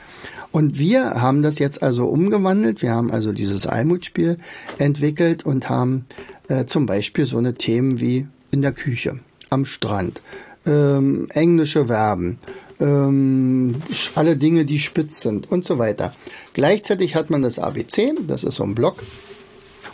Und 0.51 0.79
wir 0.79 1.21
haben 1.21 1.43
das 1.43 1.59
jetzt 1.59 1.83
also 1.83 2.07
umgewandelt. 2.07 2.81
Wir 2.81 2.93
haben 2.93 3.11
also 3.11 3.33
dieses 3.33 3.67
Almutspiel 3.67 4.39
entwickelt 4.79 5.45
und 5.45 5.69
haben 5.69 6.07
äh, 6.49 6.65
zum 6.65 6.87
Beispiel 6.87 7.27
so 7.27 7.37
eine 7.37 7.55
Themen 7.55 8.01
wie 8.01 8.27
in 8.51 8.63
der 8.63 8.73
Küche, 8.73 9.21
am 9.51 9.67
Strand, 9.67 10.23
ähm, 10.65 11.29
englische 11.31 11.87
Verben, 11.87 12.39
ähm, 12.81 13.83
alle 14.15 14.37
Dinge, 14.37 14.65
die 14.65 14.81
spitz 14.81 15.21
sind 15.21 15.51
und 15.51 15.67
so 15.67 15.79
weiter. 15.79 16.15
Gleichzeitig 16.55 17.15
hat 17.15 17.29
man 17.29 17.43
das 17.43 17.59
ABC, 17.59 18.15
das 18.27 18.43
ist 18.43 18.55
so 18.55 18.65
ein 18.65 18.75
Block, 18.75 19.03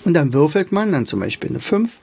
und 0.04 0.14
dann 0.14 0.32
würfelt 0.32 0.72
man 0.72 0.92
dann 0.92 1.06
zum 1.06 1.20
Beispiel 1.20 1.50
eine 1.50 1.60
5 1.60 1.98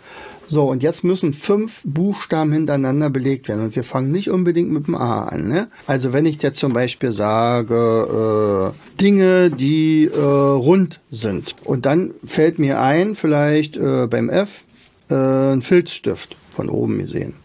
so, 0.51 0.69
und 0.69 0.83
jetzt 0.83 1.05
müssen 1.05 1.31
fünf 1.31 1.81
Buchstaben 1.85 2.51
hintereinander 2.51 3.09
belegt 3.09 3.47
werden. 3.47 3.63
Und 3.63 3.73
wir 3.73 3.85
fangen 3.85 4.11
nicht 4.11 4.29
unbedingt 4.29 4.69
mit 4.69 4.85
dem 4.85 4.95
A 4.95 5.23
an. 5.23 5.47
Ne? 5.47 5.69
Also 5.87 6.11
wenn 6.11 6.25
ich 6.25 6.41
jetzt 6.41 6.59
zum 6.59 6.73
Beispiel 6.73 7.13
sage, 7.13 8.73
äh, 8.73 8.99
Dinge, 8.99 9.49
die 9.49 10.09
äh, 10.13 10.19
rund 10.19 10.99
sind. 11.09 11.55
Und 11.63 11.85
dann 11.85 12.13
fällt 12.25 12.59
mir 12.59 12.81
ein, 12.81 13.15
vielleicht 13.15 13.77
äh, 13.77 14.07
beim 14.07 14.29
F, 14.29 14.65
äh, 15.09 15.15
ein 15.15 15.61
Filzstift, 15.61 16.35
von 16.49 16.67
oben 16.67 16.97
gesehen. 16.97 17.35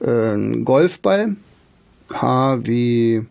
Äh, 0.00 0.34
ein 0.34 0.66
Golfball, 0.66 1.36
H 2.12 2.58
wie 2.66 3.24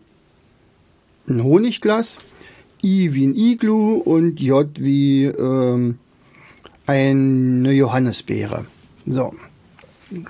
ein 1.28 1.44
Honigglas, 1.44 2.18
I 2.82 3.14
wie 3.14 3.24
ein 3.24 3.36
Iglu 3.36 3.98
und 3.98 4.40
J 4.40 4.68
wie 4.80 5.26
ähm, 5.26 5.98
eine 6.86 7.72
Johannisbeere. 7.72 8.66
So. 9.06 9.32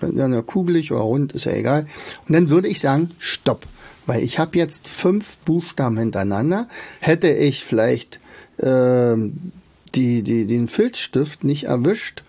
Dann 0.01 0.47
kugelig 0.47 0.93
oder 0.93 1.01
rund, 1.01 1.33
ist 1.33 1.45
ja 1.45 1.53
egal. 1.53 1.87
Und 2.29 2.35
dann 2.35 2.51
würde 2.51 2.69
ich 2.69 2.81
sagen, 2.81 3.11
stopp. 3.19 3.67
Weil 4.07 4.23
ich 4.23 4.39
habe 4.39 4.59
jetzt 4.59 4.89
fünf 4.89 5.39
Buchstaben 5.39 5.97
hintereinander. 5.97 6.69
Hätte 7.01 7.31
ich 7.31 7.65
vielleicht 7.65 8.21
äh, 8.59 9.17
die, 9.95 10.23
die, 10.23 10.47
den 10.47 10.69
Filzstift 10.69 11.45
nicht 11.45 11.65
erwischt, 11.65 12.23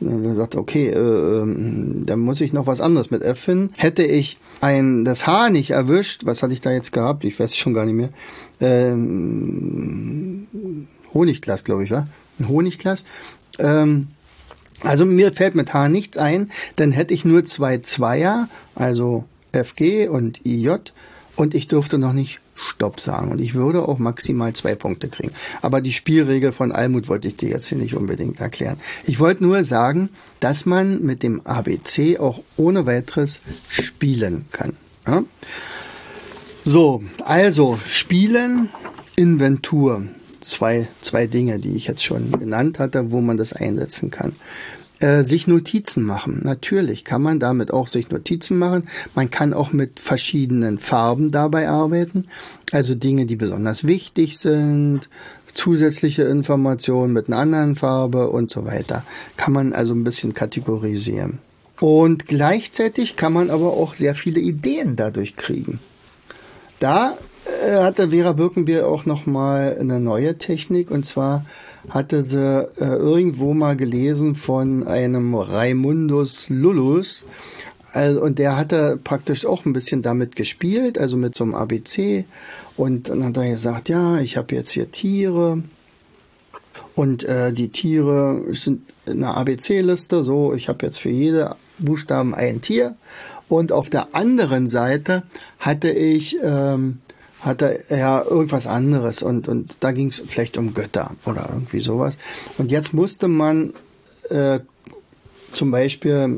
dann 0.00 0.36
sagt, 0.36 0.54
okay, 0.54 0.88
äh, 0.88 0.98
ähm, 0.98 2.04
dann 2.06 2.20
muss 2.20 2.40
ich 2.40 2.52
noch 2.52 2.66
was 2.66 2.80
anderes 2.80 3.10
mit 3.10 3.22
F 3.22 3.40
finden. 3.40 3.74
Hätte 3.76 4.04
ich 4.04 4.38
ein, 4.60 5.04
das 5.04 5.26
Haar 5.26 5.50
nicht 5.50 5.70
erwischt, 5.70 6.24
was 6.24 6.42
hatte 6.42 6.54
ich 6.54 6.60
da 6.60 6.70
jetzt 6.70 6.92
gehabt? 6.92 7.24
Ich 7.24 7.40
weiß 7.40 7.56
schon 7.56 7.74
gar 7.74 7.84
nicht 7.84 7.94
mehr. 7.94 8.10
Ähm, 8.60 10.46
Honigglas, 11.12 11.64
glaube 11.64 11.84
ich, 11.84 11.90
war. 11.90 12.06
Ein 12.38 12.48
Honigglas. 12.48 13.04
Ähm, 13.58 14.08
also 14.82 15.04
mir 15.04 15.32
fällt 15.32 15.54
mit 15.54 15.74
H 15.74 15.88
nichts 15.88 16.18
ein, 16.18 16.50
dann 16.76 16.92
hätte 16.92 17.12
ich 17.12 17.24
nur 17.24 17.44
zwei 17.44 17.78
Zweier, 17.78 18.48
also 18.74 19.24
FG 19.52 20.08
und 20.08 20.44
IJ 20.46 20.76
und 21.36 21.54
ich 21.54 21.68
durfte 21.68 21.98
noch 21.98 22.12
nicht 22.12 22.40
Stopp 22.54 23.00
sagen 23.00 23.30
und 23.30 23.40
ich 23.40 23.54
würde 23.54 23.86
auch 23.86 23.98
maximal 23.98 24.52
zwei 24.52 24.74
Punkte 24.74 25.08
kriegen. 25.08 25.32
Aber 25.62 25.80
die 25.80 25.92
Spielregel 25.92 26.52
von 26.52 26.72
Almut 26.72 27.08
wollte 27.08 27.28
ich 27.28 27.36
dir 27.36 27.48
jetzt 27.48 27.68
hier 27.68 27.78
nicht 27.78 27.94
unbedingt 27.94 28.40
erklären. 28.40 28.78
Ich 29.04 29.20
wollte 29.20 29.44
nur 29.44 29.62
sagen, 29.64 30.10
dass 30.40 30.66
man 30.66 31.02
mit 31.02 31.22
dem 31.22 31.46
ABC 31.46 32.18
auch 32.18 32.42
ohne 32.56 32.86
weiteres 32.86 33.40
spielen 33.70 34.46
kann. 34.50 34.76
Ja? 35.06 35.22
So, 36.64 37.02
also 37.24 37.78
Spielen, 37.88 38.68
Inventur 39.16 40.02
zwei, 40.40 40.88
zwei 41.00 41.26
Dinge, 41.26 41.58
die 41.58 41.76
ich 41.76 41.86
jetzt 41.86 42.04
schon 42.04 42.32
genannt 42.32 42.78
hatte, 42.78 43.12
wo 43.12 43.20
man 43.20 43.36
das 43.36 43.52
einsetzen 43.52 44.10
kann. 44.10 44.36
Äh, 45.00 45.22
sich 45.22 45.46
Notizen 45.46 46.02
machen. 46.02 46.40
Natürlich 46.42 47.04
kann 47.04 47.22
man 47.22 47.38
damit 47.38 47.72
auch 47.72 47.86
sich 47.86 48.10
Notizen 48.10 48.58
machen. 48.58 48.88
Man 49.14 49.30
kann 49.30 49.54
auch 49.54 49.72
mit 49.72 50.00
verschiedenen 50.00 50.78
Farben 50.78 51.30
dabei 51.30 51.68
arbeiten. 51.68 52.26
Also 52.72 52.96
Dinge, 52.96 53.26
die 53.26 53.36
besonders 53.36 53.86
wichtig 53.86 54.38
sind, 54.38 55.08
zusätzliche 55.54 56.24
Informationen 56.24 57.12
mit 57.12 57.28
einer 57.28 57.38
anderen 57.38 57.76
Farbe 57.76 58.28
und 58.28 58.50
so 58.50 58.64
weiter. 58.64 59.04
Kann 59.36 59.52
man 59.52 59.72
also 59.72 59.92
ein 59.92 60.02
bisschen 60.02 60.34
kategorisieren. 60.34 61.38
Und 61.78 62.26
gleichzeitig 62.26 63.14
kann 63.14 63.32
man 63.32 63.50
aber 63.50 63.74
auch 63.74 63.94
sehr 63.94 64.16
viele 64.16 64.40
Ideen 64.40 64.96
dadurch 64.96 65.36
kriegen. 65.36 65.78
Da 66.80 67.16
hatte 67.82 68.10
Vera 68.10 68.32
Birkenbier 68.32 68.86
auch 68.86 69.06
noch 69.06 69.26
mal 69.26 69.76
eine 69.78 70.00
neue 70.00 70.38
Technik 70.38 70.90
und 70.90 71.06
zwar 71.06 71.44
hatte 71.88 72.22
sie 72.22 72.68
äh, 72.80 72.84
irgendwo 72.84 73.54
mal 73.54 73.76
gelesen 73.76 74.34
von 74.34 74.86
einem 74.86 75.34
Raimundus 75.34 76.48
Lullus. 76.48 77.24
Also, 77.92 78.22
und 78.22 78.38
der 78.38 78.56
hatte 78.56 78.98
praktisch 79.02 79.46
auch 79.46 79.64
ein 79.64 79.72
bisschen 79.72 80.02
damit 80.02 80.36
gespielt, 80.36 80.98
also 80.98 81.16
mit 81.16 81.34
so 81.34 81.44
einem 81.44 81.54
ABC. 81.54 82.26
Und 82.76 83.08
dann 83.08 83.24
hat 83.24 83.36
er 83.36 83.50
gesagt, 83.50 83.88
ja, 83.88 84.18
ich 84.18 84.36
habe 84.36 84.54
jetzt 84.54 84.70
hier 84.70 84.90
Tiere. 84.90 85.62
Und 86.94 87.24
äh, 87.24 87.52
die 87.52 87.70
Tiere 87.70 88.42
sind 88.54 88.82
in 89.06 89.24
einer 89.24 89.36
ABC-Liste. 89.36 90.22
So, 90.22 90.52
ich 90.52 90.68
habe 90.68 90.84
jetzt 90.84 90.98
für 91.00 91.08
jede 91.08 91.56
Buchstaben 91.78 92.34
ein 92.34 92.60
Tier. 92.60 92.96
Und 93.48 93.72
auf 93.72 93.88
der 93.88 94.14
anderen 94.14 94.66
Seite 94.66 95.22
hatte 95.58 95.90
ich 95.90 96.36
ähm, 96.42 96.98
hatte 97.40 97.88
er 97.88 98.26
irgendwas 98.28 98.66
anderes 98.66 99.22
und, 99.22 99.48
und 99.48 99.78
da 99.80 99.92
ging 99.92 100.08
es 100.08 100.22
vielleicht 100.26 100.56
um 100.56 100.74
Götter 100.74 101.12
oder 101.24 101.48
irgendwie 101.52 101.80
sowas. 101.80 102.14
Und 102.56 102.70
jetzt 102.70 102.92
musste 102.92 103.28
man 103.28 103.74
äh, 104.30 104.60
zum 105.52 105.70
Beispiel 105.70 106.28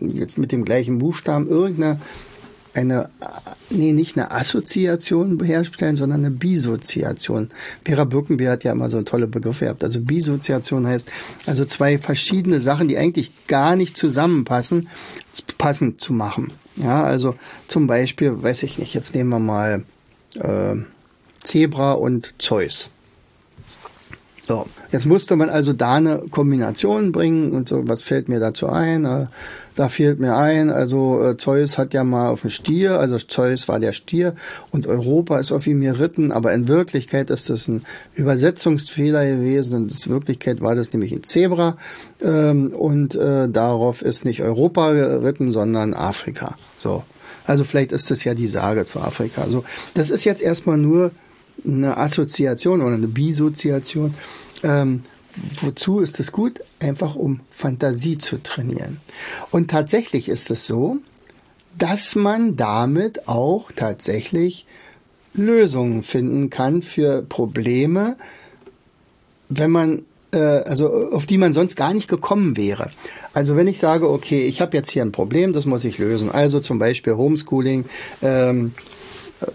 jetzt 0.00 0.38
mit 0.38 0.52
dem 0.52 0.64
gleichen 0.64 0.98
Buchstaben 0.98 1.48
irgendeine 1.48 1.98
eine, 2.74 3.10
nee, 3.70 3.92
nicht 3.92 4.16
eine 4.16 4.30
Assoziation 4.30 5.42
herstellen, 5.44 5.96
sondern 5.96 6.20
eine 6.20 6.30
Bisoziation. 6.30 7.50
Vera 7.84 8.04
Birkenbier 8.04 8.50
hat 8.50 8.64
ja 8.64 8.72
immer 8.72 8.88
so 8.88 9.02
tolle 9.02 9.26
Begriffe 9.26 9.66
gehabt. 9.66 9.84
Also 9.84 10.00
Bisoziation 10.00 10.86
heißt 10.86 11.10
also 11.46 11.64
zwei 11.64 11.98
verschiedene 11.98 12.60
Sachen, 12.60 12.88
die 12.88 12.96
eigentlich 12.96 13.46
gar 13.46 13.76
nicht 13.76 13.96
zusammenpassen, 13.96 14.88
passend 15.58 16.00
zu 16.00 16.12
machen. 16.12 16.52
Ja, 16.76 17.04
also 17.04 17.34
zum 17.68 17.86
Beispiel, 17.86 18.42
weiß 18.42 18.62
ich 18.62 18.78
nicht, 18.78 18.94
jetzt 18.94 19.14
nehmen 19.14 19.30
wir 19.30 19.38
mal 19.38 19.84
äh, 20.36 20.76
Zebra 21.42 21.92
und 21.92 22.34
Zeus. 22.38 22.90
So, 24.46 24.66
jetzt 24.90 25.06
musste 25.06 25.36
man 25.36 25.50
also 25.50 25.72
da 25.72 25.94
eine 25.94 26.24
Kombination 26.30 27.12
bringen 27.12 27.52
und 27.52 27.68
so, 27.68 27.86
was 27.86 28.02
fällt 28.02 28.28
mir 28.28 28.40
dazu 28.40 28.68
ein? 28.68 29.04
Äh, 29.04 29.26
da 29.76 29.88
fehlt 29.88 30.18
mir 30.18 30.36
ein, 30.36 30.68
also 30.68 31.22
äh, 31.22 31.36
Zeus 31.36 31.78
hat 31.78 31.94
ja 31.94 32.02
mal 32.04 32.28
auf 32.28 32.42
dem 32.42 32.50
Stier, 32.50 32.98
also 32.98 33.18
Zeus 33.18 33.68
war 33.68 33.78
der 33.78 33.92
Stier 33.92 34.34
und 34.70 34.86
Europa 34.86 35.38
ist 35.38 35.52
auf 35.52 35.66
ihm 35.66 35.80
geritten, 35.80 36.32
aber 36.32 36.52
in 36.52 36.68
Wirklichkeit 36.68 37.30
ist 37.30 37.50
das 37.50 37.68
ein 37.68 37.84
Übersetzungsfehler 38.14 39.24
gewesen 39.24 39.74
und 39.74 39.92
in 39.92 40.12
Wirklichkeit 40.12 40.60
war 40.60 40.74
das 40.74 40.92
nämlich 40.92 41.12
ein 41.12 41.22
Zebra 41.22 41.76
ähm, 42.20 42.72
und 42.72 43.14
äh, 43.14 43.48
darauf 43.48 44.02
ist 44.02 44.24
nicht 44.24 44.42
Europa 44.42 44.92
geritten, 44.92 45.52
sondern 45.52 45.94
Afrika. 45.94 46.56
So, 46.80 47.04
also 47.46 47.64
vielleicht 47.64 47.92
ist 47.92 48.10
das 48.10 48.24
ja 48.24 48.34
die 48.34 48.46
Sage 48.46 48.84
für 48.84 49.00
Afrika. 49.00 49.42
Also 49.42 49.64
das 49.94 50.10
ist 50.10 50.24
jetzt 50.24 50.42
erstmal 50.42 50.78
nur 50.78 51.10
eine 51.64 51.96
Assoziation 51.96 52.82
oder 52.82 52.94
eine 52.94 53.08
Bisoziation. 53.08 54.14
Ähm, 54.62 55.04
wozu 55.60 56.00
ist 56.00 56.20
es 56.20 56.32
gut? 56.32 56.60
Einfach 56.78 57.14
um 57.14 57.40
Fantasie 57.50 58.18
zu 58.18 58.42
trainieren. 58.42 59.00
Und 59.50 59.70
tatsächlich 59.70 60.28
ist 60.28 60.50
es 60.50 60.66
so, 60.66 60.98
dass 61.78 62.14
man 62.14 62.56
damit 62.56 63.28
auch 63.28 63.72
tatsächlich 63.72 64.66
Lösungen 65.34 66.02
finden 66.02 66.50
kann 66.50 66.82
für 66.82 67.22
Probleme, 67.22 68.16
wenn 69.48 69.70
man 69.70 70.02
äh, 70.32 70.38
also 70.38 71.10
auf 71.12 71.26
die 71.26 71.38
man 71.38 71.52
sonst 71.52 71.76
gar 71.76 71.94
nicht 71.94 72.08
gekommen 72.08 72.56
wäre. 72.56 72.90
Also 73.34 73.56
wenn 73.56 73.66
ich 73.66 73.78
sage, 73.78 74.08
okay, 74.08 74.46
ich 74.46 74.60
habe 74.60 74.76
jetzt 74.76 74.90
hier 74.90 75.02
ein 75.02 75.12
Problem, 75.12 75.52
das 75.52 75.66
muss 75.66 75.84
ich 75.84 75.98
lösen. 75.98 76.30
Also 76.30 76.60
zum 76.60 76.78
Beispiel 76.78 77.14
Homeschooling. 77.14 77.84
Ähm, 78.22 78.72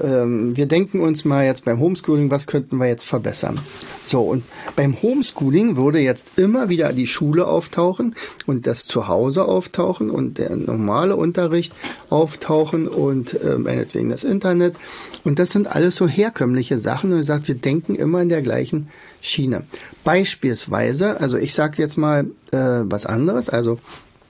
ähm, 0.02 0.56
wir 0.56 0.66
denken 0.66 1.00
uns 1.00 1.26
mal 1.26 1.46
jetzt 1.46 1.66
beim 1.66 1.80
Homeschooling, 1.80 2.32
was 2.32 2.46
könnten 2.46 2.78
wir 2.78 2.88
jetzt 2.88 3.06
verbessern? 3.06 3.60
So, 4.06 4.22
und 4.22 4.44
beim 4.76 5.02
Homeschooling 5.02 5.76
würde 5.76 6.00
jetzt 6.00 6.28
immer 6.36 6.70
wieder 6.70 6.94
die 6.94 7.08
Schule 7.08 7.48
auftauchen 7.48 8.16
und 8.46 8.68
das 8.68 8.86
Zuhause 8.86 9.46
auftauchen 9.46 10.10
und 10.10 10.38
der 10.38 10.56
normale 10.56 11.16
Unterricht 11.16 11.74
auftauchen 12.10 12.88
und 12.88 13.42
äh, 13.42 13.58
meinetwegen 13.58 14.10
das 14.10 14.24
Internet. 14.24 14.76
Und 15.24 15.40
das 15.40 15.52
sind 15.52 15.68
alles 15.68 15.96
so 15.96 16.08
herkömmliche 16.08 16.80
Sachen. 16.80 17.12
Und 17.12 17.20
ich 17.20 17.26
sage, 17.26 17.48
wir 17.48 17.56
denken 17.56 17.96
immer 17.96 18.22
in 18.22 18.30
der 18.30 18.42
gleichen 18.42 18.88
Schiene. 19.22 19.64
Beispielsweise, 20.08 21.20
also 21.20 21.36
ich 21.36 21.54
sage 21.54 21.82
jetzt 21.82 21.98
mal 21.98 22.28
äh, 22.52 22.58
was 22.86 23.06
anderes, 23.06 23.50
also 23.50 23.78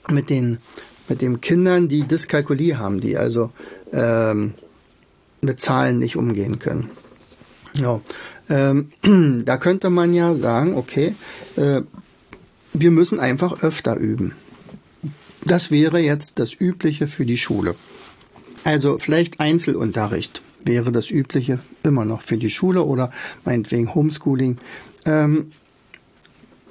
mit 0.10 0.32
den 0.32 0.58
mit 1.08 1.22
den 1.22 1.40
Kindern, 1.40 1.88
die 1.88 2.02
Dyskalkulie 2.02 2.80
haben, 2.80 3.00
die 3.00 3.16
also 3.16 3.52
ähm, 3.94 4.56
mit 5.44 5.62
Zahlen 5.62 6.00
nicht 6.00 6.16
umgehen 6.16 6.58
können. 6.58 6.90
Ja, 7.74 8.02
ähm, 8.50 8.90
da 9.46 9.58
könnte 9.58 9.92
man 9.92 10.16
ja 10.16 10.34
sagen, 10.34 10.76
okay, 10.76 11.14
äh, 11.58 11.82
wir 12.74 12.90
müssen 12.90 13.20
einfach 13.20 13.62
öfter 13.62 13.98
üben. 13.98 14.34
Das 15.46 15.70
wäre 15.70 16.00
jetzt 16.00 16.40
das 16.40 16.54
Übliche 16.60 17.06
für 17.06 17.28
die 17.28 17.38
Schule. 17.38 17.76
Also 18.64 18.98
vielleicht 18.98 19.40
Einzelunterricht 19.40 20.42
wäre 20.64 20.92
das 20.92 21.12
Übliche 21.12 21.60
immer 21.84 22.04
noch 22.04 22.22
für 22.22 22.38
die 22.38 22.50
Schule 22.50 22.82
oder 22.82 23.12
meinetwegen 23.46 23.94
Homeschooling. 23.94 24.58
Ähm, 25.06 25.52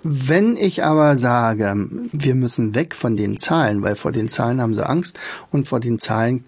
wenn 0.09 0.57
ich 0.57 0.85
aber 0.85 1.17
sage, 1.17 1.75
wir 2.13 2.35
müssen 2.35 2.75
weg 2.75 2.95
von 2.95 3.17
den 3.17 3.37
Zahlen, 3.37 3.83
weil 3.83 3.97
vor 3.97 4.13
den 4.13 4.29
Zahlen 4.29 4.61
haben 4.61 4.75
sie 4.75 4.89
Angst 4.89 5.19
und 5.51 5.67
vor 5.67 5.81
den 5.81 5.99
Zahlen 5.99 6.45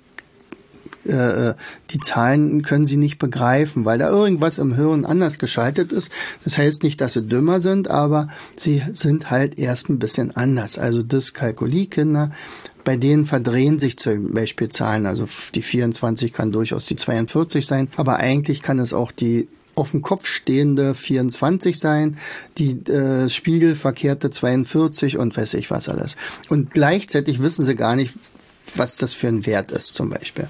äh, 1.05 1.55
die 1.91 2.01
Zahlen 2.01 2.63
können 2.63 2.87
sie 2.87 2.97
nicht 2.97 3.19
begreifen, 3.19 3.85
weil 3.85 3.99
da 3.99 4.11
irgendwas 4.11 4.59
im 4.59 4.75
Hirn 4.75 5.05
anders 5.05 5.39
geschaltet 5.39 5.91
ist. 5.91 6.13
Das 6.45 6.59
heißt 6.59 6.83
nicht, 6.83 7.01
dass 7.01 7.15
sie 7.15 7.23
dümmer 7.23 7.61
sind, 7.61 7.89
aber 7.89 8.29
sie 8.57 8.83
sind 8.93 9.31
halt 9.31 9.59
erst 9.59 9.89
ein 9.89 9.99
bisschen 9.99 10.37
anders. 10.37 10.79
Also 10.79 11.03
Dyskalkulie-Kinder, 11.03 12.31
bei 12.85 12.97
denen 12.97 13.27
verdrehen 13.27 13.79
sich 13.79 13.99
zum 13.99 14.33
Beispiel 14.33 14.69
Zahlen. 14.69 15.07
Also 15.07 15.27
die 15.55 15.63
24 15.63 16.33
kann 16.33 16.53
durchaus 16.53 16.87
die 16.87 16.97
42 16.97 17.67
sein, 17.67 17.89
aber 17.97 18.17
eigentlich 18.17 18.63
kann 18.63 18.79
es 18.79 18.93
auch 18.93 19.13
die 19.13 19.49
auf 19.79 19.93
dem 19.93 20.03
Kopf 20.03 20.27
stehende 20.27 20.95
24 20.95 21.79
sein, 21.79 22.19
die 22.59 22.71
äh, 22.91 23.29
spiegelverkehrte 23.29 24.31
42 24.31 25.17
und 25.17 25.37
weiß 25.37 25.55
ich 25.55 25.71
was 25.71 25.89
alles. 25.89 26.17
Und 26.49 26.73
gleichzeitig 26.73 27.43
wissen 27.43 27.65
sie 27.65 27.77
gar 27.77 27.97
nicht, 27.97 28.19
was 28.75 28.97
das 28.97 29.15
für 29.15 29.29
ein 29.29 29.47
Wert 29.47 29.71
ist 29.71 29.95
zum 29.95 30.11
Beispiel. 30.11 30.49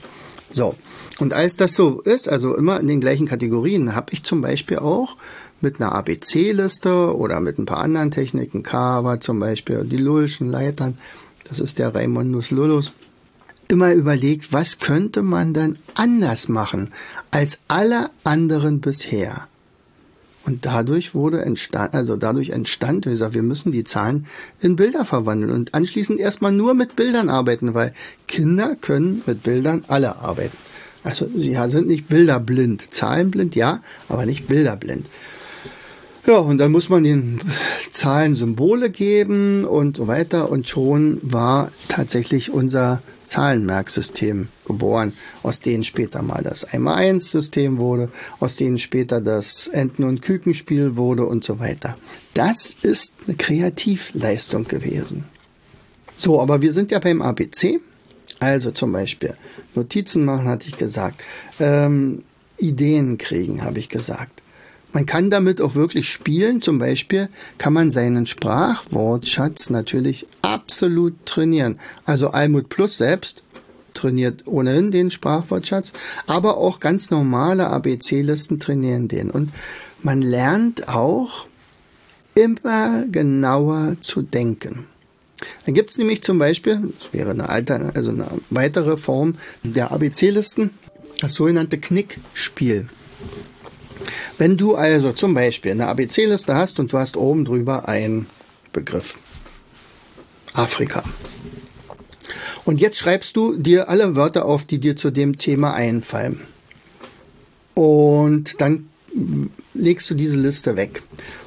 So, 0.51 0.75
und 1.19 1.35
als 1.35 1.57
das 1.57 1.75
so 1.75 2.01
ist, 2.01 2.29
also 2.29 2.57
immer 2.57 2.81
in 2.81 2.87
den 2.87 3.01
gleichen 3.01 3.29
Kategorien, 3.29 3.95
habe 3.95 4.13
ich 4.13 4.23
zum 4.23 4.41
Beispiel 4.41 4.79
auch 4.79 5.17
mit 5.61 5.81
einer 5.81 5.93
ABC-Liste 5.93 7.15
oder 7.15 7.41
mit 7.41 7.59
ein 7.59 7.67
paar 7.67 7.79
anderen 7.79 8.11
Techniken, 8.11 8.63
Kava 8.63 9.21
zum 9.21 9.41
Beispiel, 9.41 9.85
die 9.85 9.97
Lullschen 9.97 10.49
Leitern, 10.49 10.97
das 11.45 11.59
ist 11.59 11.79
der 11.79 11.95
Raimundus 11.95 12.51
Lullus, 12.51 12.93
immer 13.69 13.93
überlegt, 13.93 14.53
was 14.53 14.79
könnte 14.79 15.23
man 15.23 15.55
dann 15.55 15.79
anders 15.95 16.49
machen 16.49 16.91
als 17.31 17.59
alle 17.69 18.11
anderen 18.25 18.81
bisher. 18.81 19.47
Und 20.45 20.65
dadurch 20.65 21.15
wurde 21.15 21.43
entstand, 21.43 21.93
also 21.93 22.17
dadurch 22.17 22.51
entstand, 22.51 23.05
wie 23.05 23.11
gesagt, 23.11 23.35
wir 23.35 23.43
müssen 23.43 23.71
die 23.71 23.85
Zahlen 23.85 24.27
in 24.61 24.77
Bilder 24.77 25.05
verwandeln 25.05 25.53
und 25.53 25.75
anschließend 25.75 26.19
erstmal 26.19 26.53
nur 26.53 26.73
mit 26.73 26.97
Bildern 26.97 27.29
arbeiten, 27.29 27.75
weil 27.75 27.93
Kinder 28.27 28.75
können 28.75 29.23
mit 29.27 29.43
Bildern 29.43 29.85
alle 29.89 30.17
arbeiten. 30.17 30.57
Also 31.05 31.29
sie 31.37 31.57
sind 31.67 31.87
nicht 31.87 32.09
bilderblind, 32.09 32.95
zahlenblind, 32.95 33.57
ja, 33.57 33.83
aber 34.09 34.25
nicht 34.25 34.49
bilderblind. 34.49 35.05
Ja, 36.27 36.39
und 36.39 36.59
dann 36.59 36.73
muss 36.73 36.89
man 36.89 37.05
den 37.05 37.41
Zahlen 37.93 38.35
Symbole 38.35 38.91
geben 38.91 39.65
und 39.65 39.97
so 39.99 40.09
weiter 40.09 40.51
und 40.51 40.69
schon 40.69 41.19
war 41.23 41.73
tatsächlich 41.89 42.51
unser 42.51 43.03
Zahlenmerksystem 43.29 44.49
geboren, 44.67 45.13
aus 45.43 45.61
denen 45.61 45.85
später 45.85 46.23
mal 46.23 46.43
das 46.43 46.67
1x1-System 46.67 47.79
wurde, 47.79 48.11
aus 48.41 48.57
denen 48.57 48.79
später 48.79 49.21
das 49.21 49.69
Enten- 49.69 50.05
und 50.05 50.23
Kükenspiel 50.23 50.97
wurde 50.97 51.25
und 51.25 51.45
so 51.45 51.61
weiter. 51.61 51.97
Das 52.35 52.75
ist 52.83 53.15
eine 53.27 53.37
Kreativleistung 53.37 54.65
gewesen. 54.65 55.25
So, 56.17 56.41
aber 56.41 56.63
wir 56.63 56.73
sind 56.73 56.91
ja 56.91 56.99
beim 56.99 57.23
ABC. 57.23 57.81
Also 58.41 58.71
zum 58.71 58.93
Beispiel 58.93 59.35
Notizen 59.75 60.25
machen, 60.25 60.49
hatte 60.49 60.69
ich 60.69 60.77
gesagt. 60.77 61.23
Ähm, 61.61 62.25
Ideen 62.59 63.19
kriegen, 63.19 63.65
habe 63.65 63.79
ich 63.79 63.89
gesagt. 63.89 64.43
Man 64.93 65.07
kann 65.07 65.31
damit 65.31 65.61
auch 65.61 65.75
wirklich 65.75 66.11
spielen. 66.11 66.63
Zum 66.63 66.79
Beispiel 66.79 67.29
kann 67.59 67.73
man 67.73 67.91
seinen 67.91 68.27
Sprachwortschatz 68.27 69.71
natürlich 69.71 70.27
absolut 70.43 71.15
trainieren. 71.27 71.79
Also 72.05 72.29
Almut 72.31 72.69
Plus 72.69 72.97
selbst 72.97 73.43
trainiert 73.95 74.47
ohnehin 74.47 74.91
den 74.91 75.11
Sprachwortschatz, 75.11 75.93
aber 76.27 76.57
auch 76.57 76.81
ganz 76.81 77.11
normale 77.11 77.67
ABC-Listen 77.69 78.61
trainieren 78.61 79.09
den. 79.09 79.31
Und 79.31 79.51
man 80.03 80.23
lernt 80.23 80.89
auch 80.89 81.47
immer 82.35 83.05
genauer 83.11 83.97
zu 84.01 84.23
denken. 84.23 84.87
Dann 85.65 85.75
gibt 85.75 85.91
es 85.91 85.99
nämlich 85.99 86.23
zum 86.23 86.39
Beispiel, 86.39 86.93
das 86.99 87.13
wäre 87.13 87.31
eine, 87.31 87.49
alte, 87.49 87.93
also 87.95 88.11
eine 88.11 88.27
weitere 88.51 88.97
Form 88.97 89.35
der 89.63 89.93
ABC-Listen, 89.93 90.71
das 91.21 91.35
sogenannte 91.35 91.79
Knickspiel. 91.79 92.89
Wenn 94.39 94.57
du 94.57 94.75
also 94.75 95.13
zum 95.13 95.35
Beispiel 95.35 95.73
eine 95.73 95.89
ABC-Liste 95.89 96.55
hast 96.55 96.79
und 96.81 96.93
du 96.93 96.99
hast 96.99 97.17
oben 97.17 97.45
drüber 97.45 97.89
einen 97.89 98.27
Begriff. 98.73 99.19
Afrika. 100.55 101.03
Und 102.65 102.81
jetzt 102.81 102.99
schreibst 102.99 103.37
du 103.37 103.57
dir 103.57 103.89
alle 103.89 104.17
Wörter 104.17 104.45
auf, 104.45 104.67
die 104.67 104.79
dir 104.79 104.97
zu 104.97 105.11
dem 105.11 105.39
Thema 105.39 105.75
einfallen. 105.75 106.41
Und 107.75 108.61
dann 108.61 108.89
legst 109.75 110.11
du 110.11 110.15
diese 110.15 110.37
Liste 110.37 110.77
weg. 110.77 111.03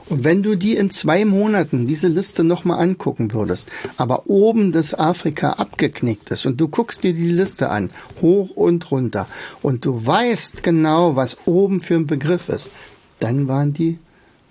Und 0.10 0.24
wenn 0.24 0.44
du 0.44 0.56
die 0.56 0.76
in 0.76 0.90
zwei 0.90 1.26
Monaten 1.26 1.86
diese 1.86 2.08
Liste 2.08 2.44
nochmal 2.44 2.80
angucken 2.80 3.32
würdest, 3.32 3.70
aber 3.98 4.28
oben 4.28 4.72
das 4.72 4.94
Afrika 4.94 5.54
abgeknickt 5.54 6.32
ist 6.32 6.46
und 6.46 6.60
du 6.60 6.68
guckst 6.68 7.04
dir 7.04 7.14
die 7.14 7.30
Liste 7.30 7.70
an, 7.70 7.92
hoch 8.22 8.50
und 8.52 8.92
runter, 8.92 9.28
und 9.62 9.86
du 9.86 10.06
weißt 10.06 10.64
genau, 10.64 11.16
was 11.16 11.38
oben 11.46 11.82
für 11.82 11.96
ein 11.96 12.08
Begriff 12.08 12.50
ist, 12.50 12.72
dann 13.20 13.48
waren 13.48 13.74
die 13.74 14.00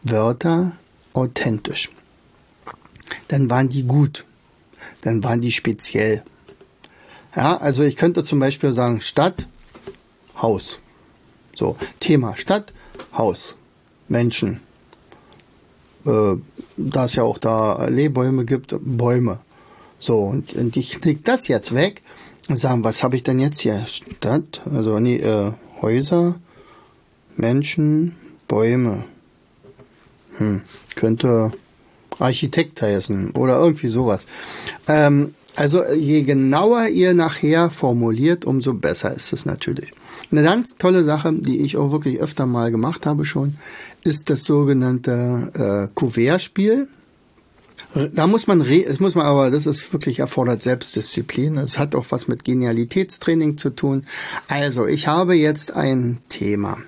Wörter 0.03 0.73
authentisch. 1.13 1.91
Dann 3.29 3.51
waren 3.51 3.69
die 3.69 3.83
gut. 3.83 4.25
Dann 5.03 5.23
waren 5.25 5.41
die 5.41 5.53
speziell. 5.53 6.23
Ja, 7.35 7.57
also 7.57 7.83
ich 7.83 7.97
könnte 7.97 8.23
zum 8.23 8.39
Beispiel 8.39 8.73
sagen 8.73 9.01
Stadt, 9.01 9.47
Haus. 10.41 10.79
So, 11.55 11.77
Thema 12.01 12.37
Stadt, 12.37 12.73
Haus, 13.13 13.55
Menschen, 14.09 14.61
äh, 16.07 16.37
da 16.77 17.05
es 17.05 17.15
ja 17.15 17.23
auch 17.23 17.39
da 17.39 17.87
Lehbäume 17.87 18.45
gibt, 18.45 18.75
Bäume. 18.81 19.39
So, 19.99 20.21
und, 20.21 20.55
und 20.55 20.77
ich 20.77 21.01
klicke 21.01 21.21
das 21.25 21.49
jetzt 21.49 21.75
weg 21.75 22.03
und 22.49 22.57
sagen, 22.57 22.85
was 22.85 23.03
habe 23.03 23.17
ich 23.17 23.23
denn 23.23 23.39
jetzt 23.39 23.61
hier? 23.61 23.85
Stadt, 23.87 24.63
also 24.73 24.99
nee, 24.99 25.17
äh, 25.17 25.53
Häuser, 25.83 26.37
Menschen, 27.37 28.17
Bäume. 28.49 29.05
Hm, 30.39 30.63
könnte 30.95 31.53
Architekt 32.19 32.81
heißen 32.83 33.33
oder 33.33 33.59
irgendwie 33.59 33.89
sowas. 33.89 34.23
Ähm, 34.89 35.35
also 35.57 35.85
je 35.85 36.23
genauer 36.23 36.89
ihr 36.89 37.15
nachher 37.15 37.71
formuliert, 37.71 38.45
umso 38.45 38.75
besser 38.75 39.13
ist 39.15 39.33
es 39.33 39.45
natürlich. 39.45 39.93
Eine 40.31 40.43
ganz 40.43 40.77
tolle 40.77 41.03
Sache, 41.05 41.33
die 41.33 41.61
ich 41.61 41.77
auch 41.77 41.91
wirklich 41.91 42.21
öfter 42.21 42.47
mal 42.47 42.71
gemacht 42.71 43.05
habe 43.07 43.25
schon, 43.25 43.57
ist 44.05 44.31
das 44.31 44.45
sogenannte 44.45 45.89
äh, 45.89 45.95
Kuvert-Spiel. 45.95 46.89
Da 48.15 48.29
muss 48.29 48.47
man, 48.47 48.61
es 48.61 49.01
muss 49.01 49.17
man 49.17 49.27
aber, 49.27 49.51
das 49.51 49.67
ist 49.67 49.93
wirklich 49.93 50.21
erfordert 50.21 50.63
Selbstdisziplin. 50.63 51.57
Es 51.57 51.77
hat 51.77 51.97
auch 51.97 52.07
was 52.11 52.29
mit 52.29 52.45
Genialitätstraining 52.45 53.59
zu 53.59 53.71
tun. 53.71 54.05
Also, 54.47 54.87
ich 54.87 55.09
habe 55.09 55.35
jetzt 55.35 55.75
ein 55.75 56.19
Thema. 56.29 56.79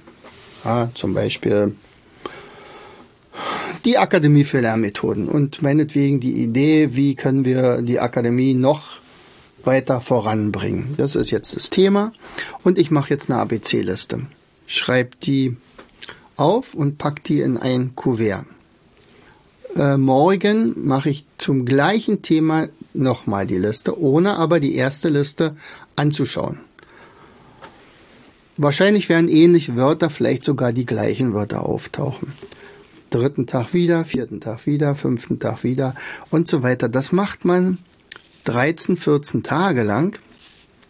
Ja, 0.64 0.90
zum 0.94 1.12
Beispiel 1.12 1.74
die 3.84 3.98
Akademie 3.98 4.44
für 4.44 4.60
Lernmethoden 4.60 5.28
und 5.28 5.60
meinetwegen 5.60 6.20
die 6.20 6.42
Idee, 6.42 6.94
wie 6.94 7.16
können 7.16 7.44
wir 7.44 7.82
die 7.82 7.98
Akademie 7.98 8.54
noch 8.54 9.01
weiter 9.66 10.00
voranbringen. 10.00 10.94
Das 10.96 11.14
ist 11.14 11.30
jetzt 11.30 11.56
das 11.56 11.70
Thema 11.70 12.12
und 12.62 12.78
ich 12.78 12.90
mache 12.90 13.10
jetzt 13.10 13.30
eine 13.30 13.40
ABC-Liste. 13.40 14.26
Schreib 14.66 15.20
die 15.20 15.56
auf 16.36 16.74
und 16.74 16.98
pack 16.98 17.24
die 17.24 17.40
in 17.40 17.56
ein 17.56 17.94
Kuvert. 17.94 18.46
Äh, 19.76 19.96
morgen 19.96 20.74
mache 20.86 21.10
ich 21.10 21.26
zum 21.38 21.64
gleichen 21.64 22.22
Thema 22.22 22.68
nochmal 22.92 23.46
die 23.46 23.56
Liste, 23.56 23.98
ohne 23.98 24.36
aber 24.36 24.60
die 24.60 24.74
erste 24.74 25.08
Liste 25.08 25.56
anzuschauen. 25.96 26.60
Wahrscheinlich 28.58 29.08
werden 29.08 29.28
ähnliche 29.28 29.76
Wörter, 29.76 30.10
vielleicht 30.10 30.44
sogar 30.44 30.72
die 30.72 30.84
gleichen 30.84 31.32
Wörter 31.32 31.64
auftauchen. 31.64 32.34
Dritten 33.10 33.46
Tag 33.46 33.72
wieder, 33.72 34.04
vierten 34.04 34.40
Tag 34.40 34.66
wieder, 34.66 34.94
fünften 34.94 35.38
Tag 35.38 35.64
wieder 35.64 35.94
und 36.30 36.48
so 36.48 36.62
weiter. 36.62 36.88
Das 36.88 37.12
macht 37.12 37.44
man 37.44 37.78
13, 38.44 38.96
14 38.96 39.42
Tage 39.42 39.82
lang. 39.82 40.18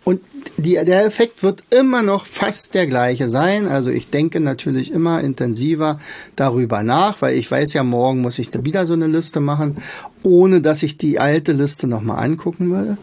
Und 0.05 0.21
die, 0.57 0.73
der 0.73 1.05
Effekt 1.05 1.43
wird 1.45 1.63
immer 1.71 2.03
noch 2.03 2.27
fast 2.27 2.75
der 2.75 2.87
gleiche 2.87 3.31
sein. 3.31 3.69
Also 3.69 3.91
ich 3.91 4.11
denke 4.11 4.41
natürlich 4.41 4.91
immer 4.91 5.21
intensiver 5.21 6.01
darüber 6.35 6.83
nach, 6.83 7.23
weil 7.23 7.37
ich 7.37 7.49
weiß 7.49 7.73
ja, 7.75 7.85
morgen 7.85 8.21
muss 8.21 8.39
ich 8.39 8.51
wieder 8.65 8.87
so 8.87 8.95
eine 8.95 9.07
Liste 9.07 9.39
machen, 9.39 9.77
ohne 10.23 10.61
dass 10.61 10.83
ich 10.83 10.97
die 10.97 11.21
alte 11.21 11.53
Liste 11.53 11.87
nochmal 11.87 12.25
angucken 12.25 12.71
würde. 12.71 12.99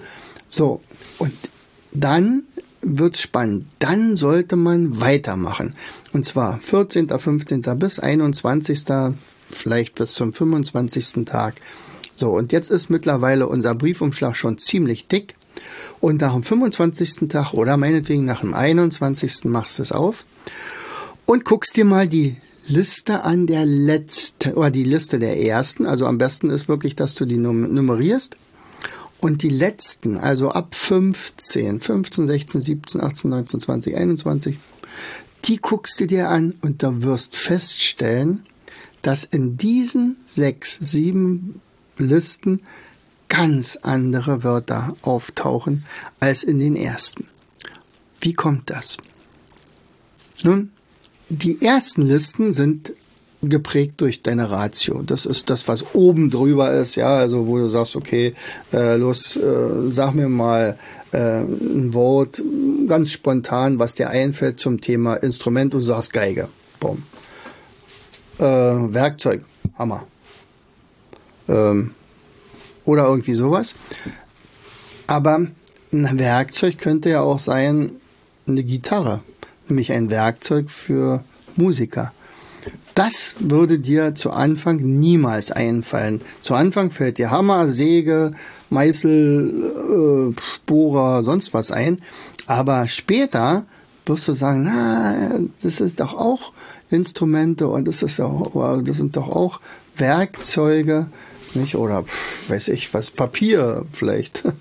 So, 0.49 0.81
und 1.19 1.33
dann 1.93 2.43
wird's 2.81 3.21
spannend. 3.21 3.65
Dann 3.79 4.15
sollte 4.15 4.55
man 4.55 4.99
weitermachen. 4.99 5.75
Und 6.11 6.25
zwar 6.25 6.59
14., 6.59 7.09
15. 7.09 7.61
bis 7.77 7.99
21., 7.99 8.83
vielleicht 9.49 9.95
bis 9.95 10.13
zum 10.13 10.33
25. 10.33 11.25
Tag. 11.25 11.55
So, 12.19 12.31
und 12.31 12.51
jetzt 12.51 12.69
ist 12.69 12.89
mittlerweile 12.89 13.47
unser 13.47 13.73
Briefumschlag 13.73 14.35
schon 14.35 14.57
ziemlich 14.57 15.07
dick. 15.07 15.35
Und 16.01 16.19
nach 16.19 16.33
dem 16.33 16.43
25. 16.43 17.29
Tag 17.29 17.53
oder 17.53 17.77
meinetwegen 17.77 18.25
nach 18.25 18.41
dem 18.41 18.53
21. 18.53 19.45
machst 19.45 19.79
du 19.79 19.83
es 19.83 19.93
auf 19.93 20.25
und 21.25 21.45
guckst 21.45 21.77
dir 21.77 21.85
mal 21.85 22.09
die 22.09 22.35
Liste 22.67 23.23
an 23.23 23.47
der 23.47 23.65
letzten 23.65 24.53
oder 24.55 24.69
die 24.69 24.83
Liste 24.83 25.17
der 25.17 25.45
ersten. 25.45 25.85
Also 25.85 26.05
am 26.07 26.17
besten 26.17 26.49
ist 26.49 26.67
wirklich, 26.67 26.97
dass 26.97 27.15
du 27.15 27.25
die 27.25 27.37
nummerierst. 27.37 28.35
Und 29.21 29.41
die 29.41 29.49
letzten, 29.49 30.17
also 30.17 30.49
ab 30.51 30.75
15, 30.75 31.79
15, 31.79 32.27
16, 32.27 32.61
17, 32.61 33.01
18, 33.01 33.29
19, 33.29 33.59
20, 33.61 33.95
21, 33.95 34.57
die 35.45 35.57
guckst 35.57 36.01
du 36.01 36.05
dir 36.05 36.29
an 36.29 36.55
und 36.61 36.83
da 36.83 37.01
wirst 37.01 37.37
feststellen, 37.37 38.43
dass 39.01 39.23
in 39.23 39.55
diesen 39.55 40.17
sechs, 40.25 40.77
sieben 40.81 41.61
Listen 41.99 42.61
ganz 43.27 43.77
andere 43.81 44.43
Wörter 44.43 44.95
auftauchen 45.01 45.85
als 46.19 46.43
in 46.43 46.59
den 46.59 46.75
ersten. 46.75 47.27
Wie 48.19 48.33
kommt 48.33 48.69
das? 48.69 48.97
Nun, 50.43 50.71
die 51.29 51.61
ersten 51.61 52.01
Listen 52.01 52.53
sind 52.53 52.93
geprägt 53.41 54.01
durch 54.01 54.21
deine 54.21 54.49
Ratio. 54.49 55.01
Das 55.01 55.25
ist 55.25 55.49
das, 55.49 55.67
was 55.67 55.93
oben 55.93 56.29
drüber 56.29 56.73
ist, 56.73 56.95
ja, 56.95 57.15
also 57.15 57.47
wo 57.47 57.57
du 57.57 57.69
sagst, 57.69 57.95
okay, 57.95 58.33
äh, 58.73 58.97
los, 58.97 59.37
äh, 59.37 59.89
sag 59.89 60.13
mir 60.13 60.27
mal 60.27 60.77
äh, 61.11 61.39
ein 61.39 61.93
Wort 61.93 62.41
ganz 62.87 63.11
spontan, 63.11 63.79
was 63.79 63.95
dir 63.95 64.09
einfällt 64.09 64.59
zum 64.59 64.81
Thema 64.81 65.15
Instrument 65.15 65.73
und 65.73 65.83
sagst 65.83 66.11
Geige. 66.11 66.49
Boom. 66.79 67.03
Äh, 68.39 68.43
Werkzeug, 68.43 69.45
Hammer. 69.77 70.05
Ähm, 71.49 71.91
oder 72.85 73.07
irgendwie 73.07 73.35
sowas. 73.35 73.75
Aber 75.07 75.47
ein 75.91 76.19
Werkzeug 76.19 76.77
könnte 76.77 77.09
ja 77.09 77.21
auch 77.21 77.39
sein 77.39 77.91
eine 78.47 78.63
Gitarre, 78.63 79.21
nämlich 79.67 79.91
ein 79.91 80.09
Werkzeug 80.09 80.69
für 80.69 81.23
Musiker. 81.55 82.13
Das 82.95 83.35
würde 83.39 83.79
dir 83.79 84.15
zu 84.15 84.31
Anfang 84.31 84.77
niemals 84.77 85.51
einfallen. 85.51 86.21
Zu 86.41 86.55
Anfang 86.55 86.91
fällt 86.91 87.17
dir 87.17 87.31
Hammer, 87.31 87.69
Säge, 87.69 88.31
Meißel, 88.69 90.33
äh, 90.33 90.41
Bohrer, 90.65 91.23
sonst 91.23 91.53
was 91.53 91.71
ein. 91.71 91.99
Aber 92.45 92.87
später 92.87 93.65
wirst 94.05 94.27
du 94.27 94.33
sagen, 94.33 94.63
na, 94.63 95.39
das 95.63 95.79
ist 95.79 95.99
doch 95.99 96.13
auch 96.13 96.51
Instrumente 96.89 97.67
und 97.67 97.87
das 97.87 98.03
ist 98.03 98.19
doch, 98.19 98.81
das 98.83 98.97
sind 98.97 99.15
doch 99.15 99.29
auch 99.29 99.59
Werkzeuge 99.95 101.07
nicht? 101.55 101.75
Oder 101.75 102.05
weiß 102.47 102.69
ich 102.69 102.93
was, 102.93 103.11
Papier 103.11 103.85
vielleicht. 103.91 104.43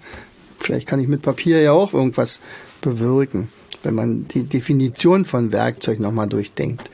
Vielleicht 0.61 0.89
kann 0.89 0.99
ich 0.99 1.07
mit 1.07 1.23
Papier 1.23 1.61
ja 1.61 1.71
auch 1.71 1.95
irgendwas 1.95 2.41
bewirken, 2.81 3.49
wenn 3.85 3.95
man 3.95 4.27
die 4.27 4.43
Definition 4.43 5.25
von 5.25 5.53
Werkzeug 5.53 6.01
nochmal 6.01 6.27
durchdenkt. 6.27 6.91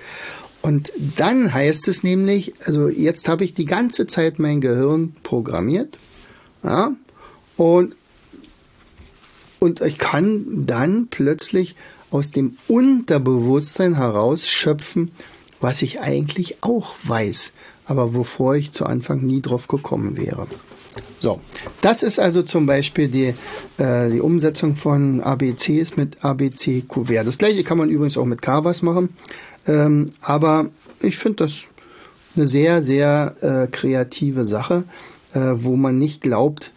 Und 0.61 0.93
dann 1.17 1.53
heißt 1.53 1.89
es 1.89 2.03
nämlich, 2.03 2.55
also 2.67 2.89
jetzt 2.89 3.27
habe 3.27 3.43
ich 3.43 3.55
die 3.55 3.65
ganze 3.65 4.07
Zeit 4.07 4.39
mein 4.39 4.61
Gehirn 4.61 5.15
programmiert, 5.23 5.99
ja, 6.63 6.93
und, 7.57 7.95
und 9.61 9.81
ich 9.81 9.99
kann 9.99 10.67
dann 10.67 11.09
plötzlich 11.09 11.75
aus 12.11 12.31
dem 12.31 12.57
Unterbewusstsein 12.69 13.97
heraus 13.97 14.47
schöpfen, 14.47 15.11
was 15.65 15.81
ich 15.81 16.01
eigentlich 16.01 16.59
auch 16.61 16.95
weiß, 17.05 17.55
aber 17.87 18.13
wovor 18.13 18.55
ich 18.55 18.71
zu 18.71 18.85
Anfang 18.85 19.23
nie 19.23 19.41
drauf 19.41 19.67
gekommen 19.67 20.19
wäre. 20.19 20.47
So, 21.21 21.41
das 21.81 22.03
ist 22.03 22.21
also 22.21 22.43
zum 22.43 22.67
Beispiel 22.67 23.09
die, 23.09 23.35
äh, 23.83 24.11
die 24.11 24.21
Umsetzung 24.21 24.77
von 24.77 25.23
ABCs 25.23 25.97
mit 25.97 26.23
ABC 26.23 26.83
Kuvert. 26.87 27.27
Das 27.27 27.39
gleiche 27.39 27.65
kann 27.65 27.79
man 27.79 27.89
übrigens 27.89 28.19
auch 28.19 28.27
mit 28.27 28.43
Canvas 28.43 28.83
machen, 28.83 29.09
ähm, 29.67 30.13
aber 30.21 30.69
ich 31.01 31.17
finde 31.17 31.45
das 31.45 31.63
eine 32.37 32.47
sehr, 32.47 32.83
sehr 32.83 33.35
äh, 33.41 33.67
kreative 33.67 34.45
Sache, 34.45 34.85
äh, 35.33 35.41
wo 35.55 35.77
man 35.77 35.99
nicht 35.99 36.21
glaubt, 36.21 36.73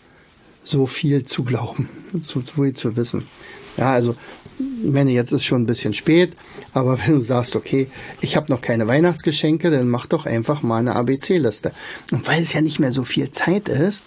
so 0.64 0.88
viel 0.88 1.26
zu 1.26 1.44
glauben, 1.44 1.90
so 2.22 2.40
viel 2.40 2.72
zu 2.72 2.96
wissen. 2.96 3.28
Ja, 3.76 3.92
also, 3.92 4.16
ich 4.60 4.92
meine, 4.92 5.12
jetzt 5.12 5.34
ist 5.34 5.44
schon 5.44 5.64
ein 5.64 5.68
bisschen 5.68 5.94
spät, 5.94 6.38
Aber 6.74 7.00
wenn 7.00 7.16
du 7.16 7.22
sagst, 7.22 7.56
okay, 7.56 7.90
ich 8.22 8.36
habe 8.36 8.52
noch 8.52 8.62
keine 8.62 8.88
Weihnachtsgeschenke, 8.88 9.72
dann 9.72 9.90
mach 9.90 10.06
doch 10.06 10.26
einfach 10.26 10.62
mal 10.62 10.78
eine 10.78 10.96
ABC-Liste. 10.96 11.72
Und 12.12 12.28
weil 12.28 12.44
es 12.44 12.54
ja 12.54 12.62
nicht 12.62 12.80
mehr 12.80 12.92
so 12.92 13.04
viel 13.04 13.32
Zeit 13.32 13.70
ist, 13.70 14.04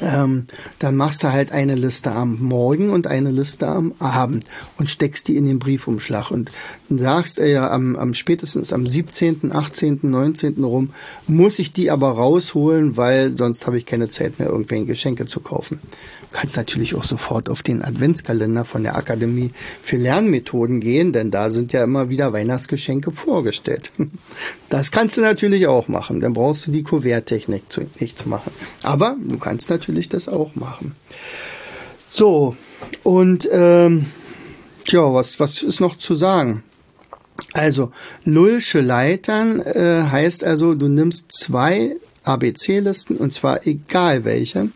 ähm, 0.00 0.46
dann 0.78 0.96
machst 0.96 1.22
du 1.22 1.32
halt 1.32 1.52
eine 1.52 1.74
Liste 1.74 2.12
am 2.12 2.38
Morgen 2.40 2.90
und 2.90 3.06
eine 3.06 3.30
Liste 3.30 3.68
am 3.68 3.94
Abend 3.98 4.44
und 4.76 4.90
steckst 4.90 5.28
die 5.28 5.36
in 5.36 5.46
den 5.46 5.58
Briefumschlag 5.58 6.30
und 6.30 6.50
sagst 6.88 7.38
äh, 7.38 7.52
ja 7.52 7.70
am, 7.70 7.96
am 7.96 8.14
spätestens 8.14 8.72
am 8.72 8.86
17., 8.86 9.52
18., 9.52 10.00
19. 10.02 10.64
rum, 10.64 10.90
muss 11.26 11.58
ich 11.58 11.72
die 11.72 11.90
aber 11.90 12.10
rausholen, 12.10 12.96
weil 12.96 13.34
sonst 13.34 13.66
habe 13.66 13.78
ich 13.78 13.86
keine 13.86 14.08
Zeit 14.08 14.38
mehr, 14.38 14.48
irgendwelche 14.48 14.86
Geschenke 14.86 15.26
zu 15.26 15.40
kaufen. 15.40 15.78
Kannst 16.34 16.56
natürlich 16.56 16.96
auch 16.96 17.04
sofort 17.04 17.48
auf 17.48 17.62
den 17.62 17.84
Adventskalender 17.84 18.64
von 18.64 18.82
der 18.82 18.96
Akademie 18.96 19.52
für 19.80 19.96
Lernmethoden 19.96 20.80
gehen, 20.80 21.12
denn 21.12 21.30
da 21.30 21.48
sind 21.48 21.72
ja 21.72 21.84
immer 21.84 22.08
wieder 22.08 22.32
Weihnachtsgeschenke 22.32 23.12
vorgestellt. 23.12 23.90
Das 24.68 24.90
kannst 24.90 25.16
du 25.16 25.20
natürlich 25.20 25.68
auch 25.68 25.86
machen, 25.86 26.18
dann 26.18 26.32
brauchst 26.32 26.66
du 26.66 26.72
die 26.72 26.82
Kuverttechnik 26.82 27.62
nicht 28.00 28.18
zu 28.18 28.28
machen. 28.28 28.50
Aber 28.82 29.16
du 29.20 29.38
kannst 29.38 29.70
natürlich 29.70 30.08
das 30.08 30.26
auch 30.26 30.56
machen. 30.56 30.96
So, 32.08 32.56
und 33.04 33.48
ähm, 33.52 34.06
tja, 34.84 35.14
was, 35.14 35.38
was 35.38 35.62
ist 35.62 35.78
noch 35.78 35.96
zu 35.96 36.16
sagen? 36.16 36.64
Also, 37.52 37.92
Lullsche 38.24 38.80
Leitern 38.80 39.60
äh, 39.60 40.02
heißt 40.10 40.42
also, 40.42 40.74
du 40.74 40.88
nimmst 40.88 41.30
zwei 41.30 41.94
ABC-Listen 42.24 43.16
und 43.16 43.32
zwar 43.32 43.64
egal 43.64 44.24
welche 44.24 44.70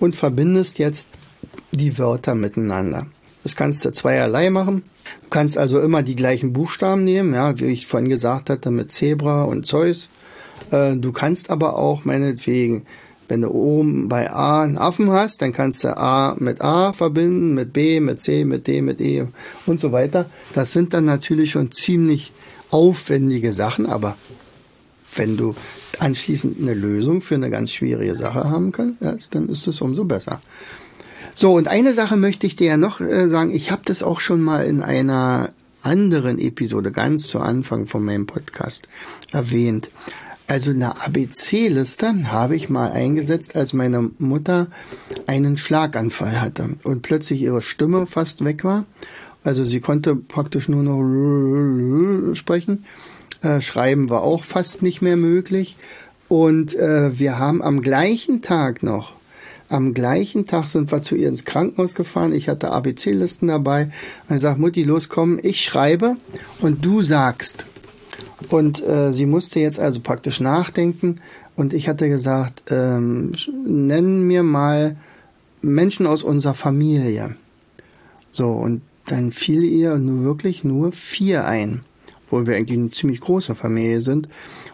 und 0.00 0.16
verbindest 0.16 0.78
jetzt 0.78 1.08
die 1.72 1.98
Wörter 1.98 2.34
miteinander. 2.34 3.06
Das 3.42 3.54
kannst 3.54 3.84
du 3.84 3.92
zweierlei 3.92 4.50
machen. 4.50 4.82
Du 5.22 5.28
kannst 5.30 5.56
also 5.56 5.80
immer 5.80 6.02
die 6.02 6.16
gleichen 6.16 6.52
Buchstaben 6.52 7.04
nehmen, 7.04 7.34
ja, 7.34 7.58
wie 7.60 7.66
ich 7.66 7.86
vorhin 7.86 8.08
gesagt 8.08 8.50
hatte, 8.50 8.70
mit 8.70 8.90
Zebra 8.90 9.44
und 9.44 9.66
Zeus. 9.66 10.08
Äh, 10.70 10.96
du 10.96 11.12
kannst 11.12 11.50
aber 11.50 11.76
auch 11.76 12.04
meinetwegen, 12.04 12.86
wenn 13.28 13.42
du 13.42 13.50
oben 13.50 14.08
bei 14.08 14.30
A 14.30 14.62
einen 14.62 14.78
Affen 14.78 15.10
hast, 15.10 15.42
dann 15.42 15.52
kannst 15.52 15.84
du 15.84 15.96
A 15.96 16.36
mit 16.38 16.60
A 16.60 16.92
verbinden, 16.92 17.54
mit 17.54 17.72
B, 17.72 18.00
mit 18.00 18.20
C, 18.20 18.44
mit 18.44 18.66
D, 18.66 18.82
mit 18.82 19.00
E 19.00 19.26
und 19.66 19.80
so 19.80 19.92
weiter. 19.92 20.26
Das 20.54 20.72
sind 20.72 20.92
dann 20.92 21.04
natürlich 21.04 21.52
schon 21.52 21.72
ziemlich 21.72 22.32
aufwendige 22.70 23.52
Sachen, 23.52 23.86
aber 23.86 24.16
wenn 25.14 25.36
du 25.36 25.54
anschließend 25.98 26.60
eine 26.60 26.74
Lösung 26.74 27.20
für 27.20 27.34
eine 27.34 27.50
ganz 27.50 27.72
schwierige 27.72 28.16
Sache 28.16 28.44
haben 28.44 28.72
kann, 28.72 28.96
dann 29.30 29.48
ist 29.48 29.66
es 29.66 29.80
umso 29.80 30.04
besser. 30.04 30.40
So, 31.34 31.52
und 31.52 31.68
eine 31.68 31.92
Sache 31.92 32.16
möchte 32.16 32.46
ich 32.46 32.56
dir 32.56 32.68
ja 32.68 32.76
noch 32.78 33.00
äh, 33.00 33.28
sagen. 33.28 33.54
Ich 33.54 33.70
habe 33.70 33.82
das 33.84 34.02
auch 34.02 34.20
schon 34.20 34.40
mal 34.40 34.64
in 34.64 34.82
einer 34.82 35.50
anderen 35.82 36.38
Episode 36.38 36.92
ganz 36.92 37.26
zu 37.26 37.40
Anfang 37.40 37.86
von 37.86 38.02
meinem 38.04 38.26
Podcast 38.26 38.88
erwähnt. 39.32 39.88
Also 40.46 40.70
eine 40.70 41.00
ABC-Liste 41.02 42.30
habe 42.30 42.56
ich 42.56 42.70
mal 42.70 42.90
eingesetzt, 42.90 43.54
als 43.54 43.72
meine 43.72 44.10
Mutter 44.18 44.68
einen 45.26 45.56
Schlaganfall 45.56 46.40
hatte 46.40 46.70
und 46.84 47.02
plötzlich 47.02 47.42
ihre 47.42 47.62
Stimme 47.62 48.06
fast 48.06 48.44
weg 48.44 48.64
war. 48.64 48.84
Also 49.44 49.64
sie 49.64 49.80
konnte 49.80 50.16
praktisch 50.16 50.68
nur 50.68 50.82
noch 50.82 52.34
sprechen 52.34 52.84
äh, 53.42 53.60
Schreiben 53.60 54.10
war 54.10 54.22
auch 54.22 54.44
fast 54.44 54.82
nicht 54.82 55.02
mehr 55.02 55.16
möglich. 55.16 55.76
Und 56.28 56.74
äh, 56.74 57.18
wir 57.18 57.38
haben 57.38 57.62
am 57.62 57.82
gleichen 57.82 58.42
Tag 58.42 58.82
noch, 58.82 59.12
am 59.68 59.94
gleichen 59.94 60.46
Tag 60.46 60.68
sind 60.68 60.92
wir 60.92 61.02
zu 61.02 61.16
ihr 61.16 61.28
ins 61.28 61.44
Krankenhaus 61.44 61.94
gefahren. 61.94 62.32
Ich 62.32 62.48
hatte 62.48 62.70
ABC-Listen 62.70 63.48
dabei. 63.48 63.88
Und 64.28 64.36
ich 64.36 64.56
Mutti, 64.56 64.84
los, 64.84 65.08
komm, 65.08 65.40
ich 65.42 65.64
schreibe 65.64 66.16
und 66.60 66.84
du 66.84 67.02
sagst. 67.02 67.66
Und 68.48 68.84
äh, 68.86 69.12
sie 69.12 69.26
musste 69.26 69.58
jetzt 69.60 69.80
also 69.80 70.00
praktisch 70.00 70.40
nachdenken. 70.40 71.20
Und 71.56 71.72
ich 71.72 71.88
hatte 71.88 72.08
gesagt, 72.08 72.62
ähm, 72.70 73.32
nennen 73.64 74.26
mir 74.26 74.42
mal 74.42 74.96
Menschen 75.62 76.06
aus 76.06 76.22
unserer 76.22 76.54
Familie. 76.54 77.34
So, 78.32 78.50
und 78.50 78.82
dann 79.06 79.32
fiel 79.32 79.64
ihr 79.64 79.96
nur 79.98 80.22
wirklich 80.22 80.62
nur 80.62 80.92
vier 80.92 81.46
ein 81.46 81.80
obwohl 82.26 82.46
wir 82.46 82.56
eigentlich 82.56 82.78
eine 82.78 82.90
ziemlich 82.90 83.20
große 83.20 83.54
Familie 83.54 84.02
sind. 84.02 84.28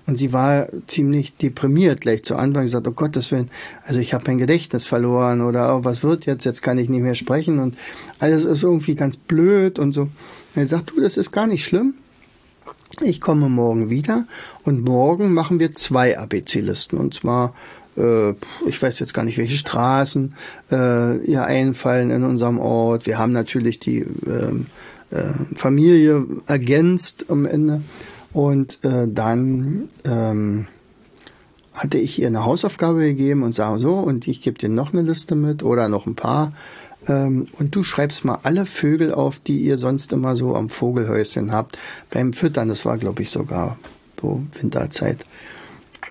Und 0.07 0.17
sie 0.17 0.33
war 0.33 0.67
ziemlich 0.89 1.37
deprimiert 1.37 2.01
gleich 2.01 2.25
zu 2.25 2.35
Anfang, 2.35 2.65
gesagt, 2.65 2.89
oh 2.89 2.93
Gottes 2.93 3.31
Willen, 3.31 3.51
also 3.85 4.01
ich 4.01 4.15
habe 4.15 4.25
mein 4.27 4.39
Gedächtnis 4.39 4.85
verloren 4.85 5.41
oder 5.41 5.77
oh, 5.77 5.85
was 5.85 6.03
wird 6.03 6.27
jetzt, 6.27 6.45
jetzt 6.45 6.63
kann 6.63 6.79
ich 6.79 6.89
nicht 6.89 7.03
mehr 7.03 7.15
sprechen 7.15 7.61
und 7.61 7.77
alles 8.19 8.45
ist 8.45 8.65
irgendwie 8.65 8.97
ganz 8.97 9.17
blöd 9.17 9.79
und 9.79 9.93
so. 9.93 10.09
Er 10.57 10.67
sagt, 10.67 10.91
du, 10.91 11.01
das 11.01 11.17
ist 11.17 11.31
gar 11.31 11.47
nicht 11.47 11.65
schlimm. 11.65 11.95
Ich 13.01 13.21
komme 13.21 13.49
morgen 13.49 13.91
wieder 13.91 14.27
und 14.65 14.83
morgen 14.83 15.33
machen 15.33 15.61
wir 15.61 15.75
zwei 15.75 16.19
ABC-Listen 16.19 16.99
und 16.99 17.15
zwar 17.15 17.55
äh, 17.97 18.31
ich 18.67 18.81
weiß 18.81 18.99
jetzt 18.99 19.15
gar 19.15 19.25
nicht, 19.25 19.39
welche 19.39 19.57
Straßen 19.57 20.35
äh, 20.71 21.19
ihr 21.25 21.45
einfallen 21.45 22.11
in 22.11 22.25
unserem 22.25 22.59
Ort. 22.59 23.07
Wir 23.07 23.19
haben 23.19 23.33
natürlich 23.33 23.79
die 23.79 24.01
äh, 24.01 24.65
äh, 25.13 25.55
Familie 25.55 26.27
ergänzt 26.47 27.27
am 27.29 27.47
Ende. 27.47 27.83
Und 28.33 28.83
äh, 28.83 29.07
dann 29.09 29.89
ähm, 30.05 30.67
hatte 31.75 31.99
ich 31.99 32.21
ihr 32.21 32.29
eine 32.29 32.45
Hausaufgabe 32.45 33.01
gegeben 33.01 33.43
und 33.43 33.55
sage 33.55 33.79
so, 33.79 33.95
und 33.95 34.27
ich 34.27 34.41
gebe 34.43 34.59
dir 34.59 34.69
noch 34.69 34.93
eine 34.93 35.03
Liste 35.03 35.35
mit 35.35 35.63
oder 35.63 35.89
noch 35.89 36.07
ein 36.07 36.17
paar. 36.17 36.53
Ähm, 37.09 37.47
und 37.59 37.75
du 37.75 37.83
schreibst 37.83 38.25
mal 38.25 38.39
alle 38.43 38.67
Vögel 38.67 39.13
auf, 39.13 39.39
die 39.39 39.59
ihr 39.59 39.79
sonst 39.79 40.13
immer 40.13 40.37
so 40.37 40.55
am 40.57 40.71
Vogelhäuschen 40.71 41.53
habt. 41.53 41.79
Beim 42.11 42.33
Füttern, 42.33 42.69
das 42.69 42.85
war 42.85 42.99
glaube 42.99 43.23
ich 43.23 43.31
sogar 43.31 43.79
so 44.21 44.43
Winterzeit. 44.61 45.25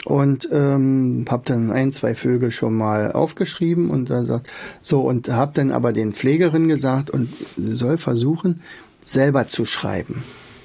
Und 0.06 0.50
ähm, 0.52 1.26
habe 1.30 1.44
dann 1.46 1.72
ein, 1.72 1.92
zwei 1.92 2.16
Vögel 2.16 2.52
schon 2.52 2.76
mal 2.76 3.12
aufgeschrieben 3.12 3.90
und 3.90 4.10
dann 4.10 4.42
so 4.82 5.02
und 5.02 5.30
habe 5.30 5.52
dann 5.54 5.72
aber 5.72 5.94
den 5.94 6.14
Pflegerin 6.14 6.68
gesagt 6.68 7.12
und 7.12 7.30
soll 7.56 7.98
versuchen, 7.98 8.62
selber 9.04 9.48
zu 9.48 9.66
schreiben. 9.66 10.24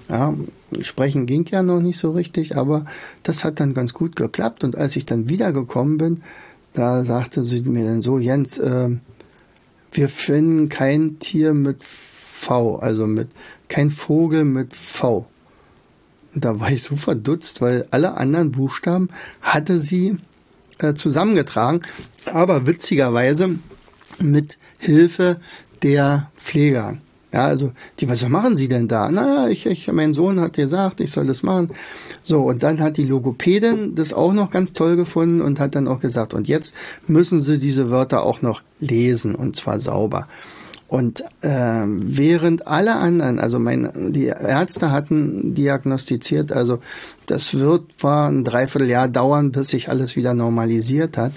Ja, 0.09 0.35
sprechen 0.83 1.27
ging 1.27 1.46
ja 1.51 1.62
noch 1.62 1.81
nicht 1.81 1.99
so 1.99 2.12
richtig, 2.12 2.57
aber 2.57 2.85
das 3.22 3.42
hat 3.42 3.59
dann 3.61 3.75
ganz 3.75 3.92
gut 3.92 4.14
geklappt. 4.14 4.62
Und 4.62 4.77
als 4.77 4.94
ich 4.96 5.05
dann 5.07 5.29
wiedergekommen 5.29 5.99
bin, 5.99 6.22
da 6.75 7.03
sagte 7.05 7.44
sie 7.44 7.62
mir 7.62 7.85
dann 7.85 8.03
so, 8.03 8.18
Jens, 8.18 8.59
äh, 8.59 8.90
wir 9.92 10.09
finden 10.09 10.68
kein 10.68 11.18
Tier 11.18 11.55
mit 11.55 11.83
V, 11.83 12.77
also 12.77 13.07
mit 13.07 13.29
kein 13.68 13.90
Vogel 13.90 14.44
mit 14.44 14.77
V. 14.77 15.27
Und 16.35 16.44
da 16.44 16.61
war 16.61 16.70
ich 16.70 16.83
so 16.83 16.94
verdutzt, 16.94 17.62
weil 17.62 17.87
alle 17.90 18.14
anderen 18.14 18.53
Buchstaben 18.53 19.09
hatte 19.40 19.81
sie 19.81 20.18
äh, 20.79 20.94
zusammengetragen, 20.94 21.81
aber 22.27 22.66
witzigerweise 22.66 23.59
mit 24.18 24.59
Hilfe 24.79 25.40
der 25.83 26.31
Pfleger. 26.37 26.99
Ja, 27.37 27.49
also, 27.49 27.72
die, 28.01 28.09
was 28.09 28.27
machen 28.27 28.57
Sie 28.57 28.66
denn 28.66 28.88
da? 28.88 29.11
Na, 29.11 29.51
ich, 29.51 29.66
ich, 29.66 29.92
mein 29.92 30.14
Sohn 30.14 30.40
hat 30.40 30.55
gesagt, 30.55 31.01
ich 31.01 31.12
soll 31.12 31.27
das 31.27 31.42
machen. 31.42 31.68
So, 32.22 32.40
und 32.40 32.62
dann 32.62 32.81
hat 32.81 32.96
die 32.96 33.05
Logopädin 33.05 33.94
das 33.94 34.14
auch 34.14 34.33
noch 34.33 34.51
ganz 34.51 34.72
toll 34.72 34.96
gefunden 34.96 35.42
und 35.42 35.61
hat 35.61 35.75
dann 35.75 35.87
auch 35.87 36.01
gesagt, 36.01 36.33
und 36.33 36.49
jetzt 36.49 36.75
müssen 37.07 37.42
Sie 37.42 37.59
diese 37.59 37.90
Wörter 37.90 38.22
auch 38.22 38.40
noch 38.40 38.62
lesen 38.81 39.35
und 39.35 39.55
zwar 39.55 39.81
sauber. 39.81 40.29
Und 40.88 41.20
äh, 41.42 41.85
während 41.85 42.66
alle 42.66 42.94
anderen, 42.94 43.38
also 43.38 43.59
mein, 43.59 44.14
die 44.14 44.29
Ärzte 44.29 44.90
hatten 44.90 45.55
diagnostiziert, 45.55 46.53
also 46.53 46.79
das 47.27 47.53
wird 47.53 48.03
war 48.03 48.31
ein 48.31 48.44
Dreivierteljahr 48.44 49.09
dauern, 49.09 49.53
bis 49.53 49.68
sich 49.68 49.90
alles 49.90 50.16
wieder 50.16 50.33
normalisiert 50.33 51.18
hat. 51.18 51.33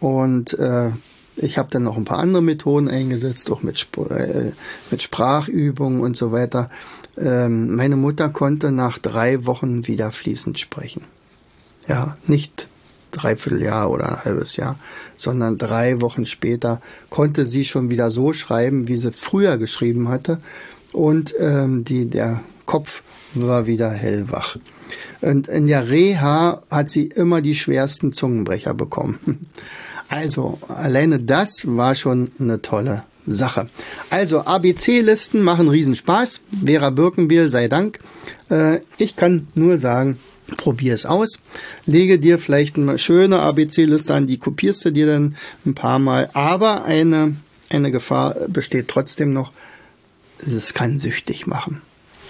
Und 0.00 0.52
äh, 0.58 0.90
ich 1.36 1.58
habe 1.58 1.68
dann 1.70 1.82
noch 1.82 1.96
ein 1.96 2.04
paar 2.04 2.18
andere 2.18 2.42
Methoden 2.42 2.88
eingesetzt, 2.88 3.50
auch 3.50 3.62
mit, 3.62 3.86
äh, 4.10 4.52
mit 4.90 5.02
Sprachübungen 5.02 6.00
und 6.00 6.16
so 6.16 6.32
weiter. 6.32 6.70
Ähm, 7.16 7.74
meine 7.74 7.96
Mutter 7.96 8.28
konnte 8.28 8.72
nach 8.72 8.98
drei 8.98 9.46
Wochen 9.46 9.86
wieder 9.86 10.10
fließend 10.12 10.58
sprechen. 10.58 11.02
Ja, 11.88 12.16
nicht 12.26 12.68
dreiviertel 13.10 13.62
Jahr 13.62 13.90
oder 13.90 14.08
ein 14.08 14.24
halbes 14.24 14.56
Jahr, 14.56 14.78
sondern 15.16 15.58
drei 15.58 16.00
Wochen 16.00 16.26
später 16.26 16.80
konnte 17.10 17.46
sie 17.46 17.64
schon 17.64 17.90
wieder 17.90 18.10
so 18.10 18.32
schreiben, 18.32 18.88
wie 18.88 18.96
sie 18.96 19.12
früher 19.12 19.58
geschrieben 19.58 20.08
hatte. 20.08 20.40
Und 20.92 21.34
ähm, 21.38 21.84
die, 21.84 22.06
der 22.06 22.40
Kopf 22.66 23.02
war 23.34 23.66
wieder 23.66 23.90
hellwach. 23.90 24.58
Und 25.20 25.48
in 25.48 25.66
der 25.66 25.88
Reha 25.88 26.62
hat 26.70 26.90
sie 26.90 27.06
immer 27.06 27.40
die 27.40 27.54
schwersten 27.54 28.12
Zungenbrecher 28.12 28.74
bekommen. 28.74 29.46
Also, 30.08 30.58
alleine 30.68 31.18
das 31.18 31.62
war 31.64 31.94
schon 31.94 32.30
eine 32.38 32.62
tolle 32.62 33.04
Sache. 33.26 33.68
Also, 34.10 34.40
ABC-Listen 34.40 35.42
machen 35.42 35.68
Riesenspaß. 35.68 36.40
Vera 36.64 36.90
Birkenbiel 36.90 37.48
sei 37.48 37.68
Dank. 37.68 38.00
Äh, 38.50 38.80
ich 38.98 39.16
kann 39.16 39.48
nur 39.54 39.78
sagen, 39.78 40.18
probier 40.56 40.94
es 40.94 41.06
aus. 41.06 41.40
Lege 41.86 42.18
dir 42.18 42.38
vielleicht 42.38 42.76
eine 42.76 42.98
schöne 42.98 43.40
ABC-Liste 43.40 44.14
an, 44.14 44.26
die 44.26 44.38
kopierst 44.38 44.84
du 44.84 44.90
dir 44.90 45.06
dann 45.06 45.36
ein 45.64 45.74
paar 45.74 45.98
Mal. 45.98 46.30
Aber 46.34 46.84
eine, 46.84 47.36
eine 47.70 47.90
Gefahr 47.90 48.34
besteht 48.48 48.88
trotzdem 48.88 49.32
noch. 49.32 49.52
Es 50.44 50.74
kann 50.74 51.00
süchtig 51.00 51.46
machen. 51.46 51.80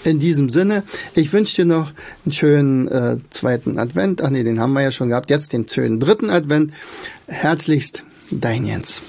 In 0.05 0.19
diesem 0.19 0.51
Sinne, 0.51 0.83
ich 1.15 1.33
wünsche 1.33 1.57
dir 1.57 1.65
noch 1.65 1.91
einen 2.25 2.33
schönen 2.33 2.89
äh, 2.89 3.17
zweiten 3.31 3.79
Advent. 3.79 4.23
Ach 4.23 4.31
nee, 4.31 4.43
den 4.43 4.61
haben 4.61 4.75
wir 4.75 4.83
ja 4.83 4.91
schon 4.91 5.09
gehabt. 5.09 5.31
Jetzt 5.31 5.53
den 5.53 5.67
schönen 5.67 5.99
dritten 5.99 6.29
Advent. 6.31 6.73
Herzlichst, 7.27 8.05
dein 8.31 8.67
Jens. 8.67 9.01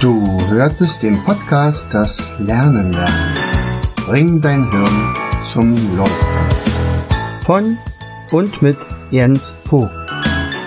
Du 0.00 0.40
hörtest 0.48 1.04
den 1.04 1.22
Podcast 1.22 1.94
Das 1.94 2.32
Lernen 2.40 2.92
lernen. 2.92 3.80
Bring 4.04 4.40
dein 4.40 4.68
Hirn 4.72 5.14
zum 5.46 5.96
Leuchten. 5.96 6.26
Von 7.44 7.78
und 8.32 8.62
mit 8.62 8.78
Jens 9.12 9.54
Vogt, 9.62 9.92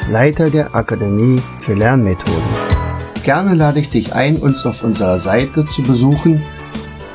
Leiter 0.10 0.50
der 0.50 0.74
Akademie 0.74 1.42
für 1.60 1.74
Lernmethoden. 1.74 2.44
Gerne 3.24 3.56
lade 3.56 3.80
ich 3.80 3.90
dich 3.90 4.14
ein, 4.14 4.38
uns 4.38 4.66
auf 4.66 4.84
unserer 4.84 5.20
Seite 5.20 5.66
zu 5.66 5.84
besuchen. 5.84 6.44